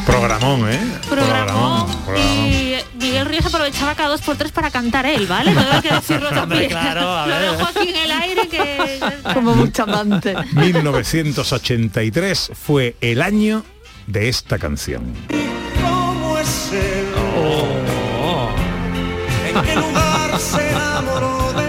Programón, 0.05 0.71
¿eh? 0.71 0.79
Programón. 1.09 1.87
programón. 2.05 2.47
Y 2.47 2.77
Miguel 2.97 3.25
Ríos 3.25 3.45
aprovechaba 3.47 3.95
cada 3.95 4.07
dos 4.09 4.21
por 4.21 4.37
tres 4.37 4.53
para 4.53 4.71
cantar 4.71 5.05
él, 5.05 5.27
¿vale? 5.27 5.53
Todo 5.53 5.73
hay 5.73 5.81
que 5.81 5.93
decirlo 5.93 6.29
también. 6.33 6.69
claro, 6.69 7.17
a 7.17 7.27
Lo 7.27 7.37
dejo 7.37 7.63
aquí 7.67 7.89
en 7.89 7.95
el 7.97 8.11
aire 8.11 8.47
que... 8.47 8.99
Como 9.33 9.55
mucha 9.55 9.83
amante. 9.83 10.35
1983 10.53 12.51
fue 12.53 12.95
el 13.01 13.21
año 13.21 13.65
de 14.07 14.29
esta 14.29 14.57
canción. 14.57 15.13
¿Cómo 15.81 16.37
es 16.37 16.71
él? 16.71 17.07
¿En 19.53 19.61
qué 19.63 19.75
lugar 19.75 20.39
se 20.39 20.69
enamoró 20.71 21.51
de? 21.57 21.60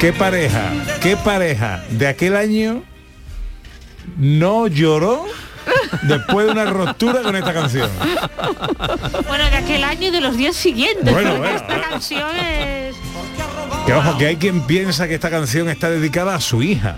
¿Qué 0.00 0.14
pareja, 0.14 0.72
qué 1.02 1.14
pareja 1.14 1.84
de 1.90 2.06
aquel 2.06 2.34
año 2.34 2.82
no 4.16 4.66
lloró 4.66 5.26
después 6.04 6.46
de 6.46 6.52
una 6.52 6.64
ruptura 6.64 7.20
con 7.20 7.36
esta 7.36 7.52
canción? 7.52 7.90
Bueno, 9.28 9.44
de 9.50 9.56
aquel 9.56 9.84
año 9.84 10.08
y 10.08 10.10
de 10.10 10.22
los 10.22 10.38
días 10.38 10.56
siguientes. 10.56 11.12
Bueno, 11.12 11.36
bueno, 11.36 11.54
esta 11.54 11.82
canción 11.82 12.34
es... 12.34 12.96
Que 13.84 13.92
ojo, 13.92 14.16
que 14.16 14.28
hay 14.28 14.36
quien 14.36 14.66
piensa 14.66 15.06
que 15.06 15.16
esta 15.16 15.28
canción 15.28 15.68
está 15.68 15.90
dedicada 15.90 16.34
a 16.34 16.40
su 16.40 16.62
hija. 16.62 16.96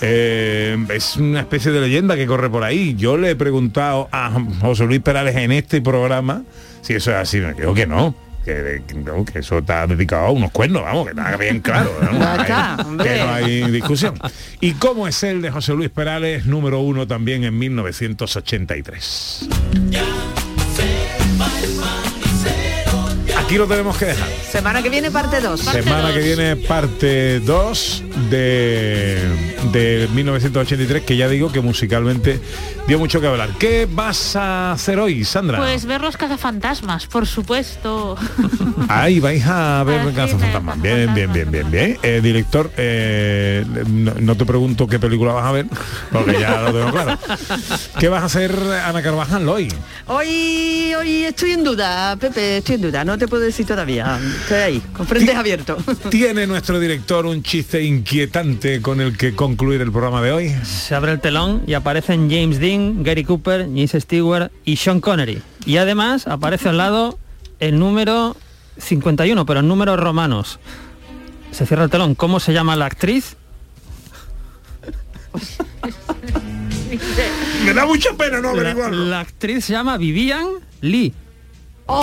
Eh, 0.00 0.76
es 0.88 1.16
una 1.16 1.38
especie 1.38 1.70
de 1.70 1.80
leyenda 1.80 2.16
que 2.16 2.26
corre 2.26 2.50
por 2.50 2.64
ahí. 2.64 2.96
Yo 2.96 3.16
le 3.16 3.30
he 3.30 3.36
preguntado 3.36 4.08
a 4.10 4.32
José 4.62 4.84
Luis 4.84 5.00
Perales 5.00 5.36
en 5.36 5.52
este 5.52 5.80
programa 5.80 6.42
si 6.82 6.94
eso 6.94 7.12
es 7.12 7.18
así. 7.18 7.38
Me 7.38 7.54
dijo 7.54 7.72
que 7.72 7.86
no. 7.86 8.25
Que, 8.46 8.80
que 8.86 8.94
no, 8.94 9.24
que 9.24 9.40
eso 9.40 9.58
está 9.58 9.86
dedicado 9.88 10.26
a 10.26 10.30
unos 10.30 10.52
cuernos, 10.52 10.82
vamos, 10.84 11.06
que 11.06 11.10
está 11.10 11.36
bien 11.36 11.58
claro. 11.60 11.90
Ya 12.46 12.76
Hay- 12.76 12.86
que 12.86 13.18
no 13.24 13.32
hay 13.34 13.70
discusión. 13.72 14.14
¿Y 14.60 14.74
cómo 14.74 15.08
es 15.08 15.20
el 15.24 15.42
de 15.42 15.50
José 15.50 15.72
Luis 15.74 15.90
Perales, 15.90 16.46
número 16.46 16.78
uno 16.78 17.08
también 17.08 17.42
en 17.42 17.58
1983? 17.58 19.48
Aquí 23.46 23.58
lo 23.58 23.68
tenemos 23.68 23.96
que 23.96 24.06
dejar. 24.06 24.28
Semana 24.50 24.82
que 24.82 24.88
viene 24.88 25.08
parte 25.12 25.40
2. 25.40 25.60
Semana 25.60 26.12
que 26.12 26.18
viene 26.18 26.56
parte 26.56 27.38
2 27.38 28.02
de, 28.28 29.22
de 29.70 30.08
1983, 30.12 31.04
que 31.04 31.16
ya 31.16 31.28
digo 31.28 31.52
que 31.52 31.60
musicalmente 31.60 32.40
dio 32.88 32.98
mucho 32.98 33.20
que 33.20 33.28
hablar. 33.28 33.50
¿Qué 33.56 33.86
vas 33.88 34.34
a 34.34 34.72
hacer 34.72 34.98
hoy, 34.98 35.24
Sandra? 35.24 35.58
Pues 35.58 35.86
ver 35.86 36.00
los 36.00 36.16
cazafantasmas, 36.16 37.06
por 37.06 37.24
supuesto. 37.24 38.16
Ahí 38.88 39.20
vais 39.20 39.44
a 39.46 39.84
ver 39.84 40.00
Al 40.00 40.12
Cazafantasmas. 40.12 40.82
Bien, 40.82 41.14
bien, 41.14 41.32
bien, 41.32 41.48
bien, 41.48 41.70
bien. 41.70 41.98
Eh, 42.02 42.20
director, 42.20 42.72
eh, 42.76 43.64
no, 43.86 44.12
no 44.18 44.36
te 44.36 44.44
pregunto 44.44 44.88
qué 44.88 44.98
película 44.98 45.32
vas 45.32 45.44
a 45.44 45.52
ver, 45.52 45.66
porque 46.10 46.40
ya 46.40 46.62
lo 46.62 46.72
tengo 46.72 46.90
claro. 46.90 47.18
¿Qué 48.00 48.08
vas 48.08 48.22
a 48.24 48.26
hacer, 48.26 48.52
Ana 48.84 49.02
Carvajal, 49.02 49.48
hoy? 49.48 49.72
Hoy, 50.06 50.94
hoy 50.98 51.24
estoy 51.24 51.52
en 51.52 51.62
duda, 51.62 52.16
Pepe, 52.16 52.58
estoy 52.58 52.74
en 52.74 52.82
duda, 52.82 53.04
no 53.04 53.16
te 53.16 53.28
puedo 53.28 53.35
decir 53.38 53.66
todavía. 53.66 54.18
Estoy 54.42 54.58
ahí, 54.58 54.82
con 54.92 55.06
frentes 55.06 55.34
abiertos. 55.36 55.82
¿Tiene 56.10 56.46
nuestro 56.46 56.78
director 56.80 57.26
un 57.26 57.42
chiste 57.42 57.82
inquietante 57.82 58.80
con 58.82 59.00
el 59.00 59.16
que 59.16 59.34
concluir 59.34 59.80
el 59.80 59.90
programa 59.92 60.20
de 60.22 60.32
hoy? 60.32 60.54
Se 60.64 60.94
abre 60.94 61.12
el 61.12 61.20
telón 61.20 61.62
y 61.66 61.74
aparecen 61.74 62.30
James 62.30 62.58
Dean, 62.60 63.02
Gary 63.02 63.24
Cooper, 63.24 63.62
James 63.62 63.92
Stewart 63.98 64.50
y 64.64 64.76
Sean 64.76 65.00
Connery. 65.00 65.42
Y 65.64 65.76
además 65.78 66.26
aparece 66.26 66.68
al 66.68 66.76
lado 66.78 67.18
el 67.60 67.78
número 67.78 68.36
51, 68.78 69.46
pero 69.46 69.60
en 69.60 69.68
números 69.68 69.98
romanos. 69.98 70.58
Se 71.50 71.66
cierra 71.66 71.84
el 71.84 71.90
telón. 71.90 72.14
¿Cómo 72.14 72.40
se 72.40 72.52
llama 72.52 72.76
la 72.76 72.86
actriz? 72.86 73.36
Me 77.64 77.74
da 77.74 77.84
mucha 77.86 78.10
pena 78.16 78.40
no 78.40 78.54
La, 78.54 78.60
averiguarlo. 78.60 79.04
la 79.06 79.20
actriz 79.20 79.64
se 79.64 79.72
llama 79.72 79.96
Vivian 79.96 80.46
Lee. 80.80 81.12
Lee, 81.88 81.94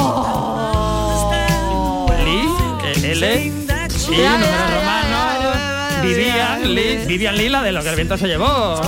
eh, 2.85 3.11
L, 3.11 3.35
y 3.35 3.49
números 3.49 4.71
romanos. 4.71 5.57
Vivian 6.01 6.73
Lee. 6.73 7.05
Vivian 7.05 7.35
Lee, 7.35 7.49
la 7.49 7.61
de 7.61 7.73
lo 7.73 7.83
que 7.83 7.89
el 7.89 7.95
viento 7.95 8.17
se 8.17 8.27
llevó. 8.27 8.79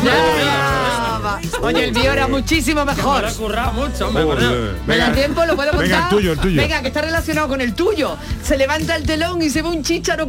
Oye, 1.62 1.84
el 1.86 1.94
mío 1.94 2.14
era 2.14 2.30
muchísimo 2.30 2.86
mejor. 2.86 3.24
Me 3.24 3.28
lo 3.28 3.34
he 3.34 3.36
currado 3.36 3.74
mucho, 3.74 4.08
hombre, 4.08 4.24
Dios. 4.24 4.78
¿Me 4.86 4.96
da 4.98 5.12
tiempo? 5.12 5.46
¿Lo 5.46 5.58
puedo 5.58 5.72
contar? 5.72 5.90
Venga, 5.90 6.04
el 6.04 6.10
tuyo, 6.10 6.32
el 6.32 6.40
tuyo. 6.40 6.62
Venga, 6.62 6.82
que 6.82 6.88
está 6.88 7.02
relacionado 7.02 7.50
con 7.50 7.60
el 7.60 7.74
tuyo. 7.74 8.16
Se 8.42 8.58
levanta 8.58 8.96
el 8.96 9.04
telón 9.04 9.42
y 9.42 9.50
se 9.50 9.62
ve 9.64 9.68
un 9.68 9.84
chícharo 9.84 10.24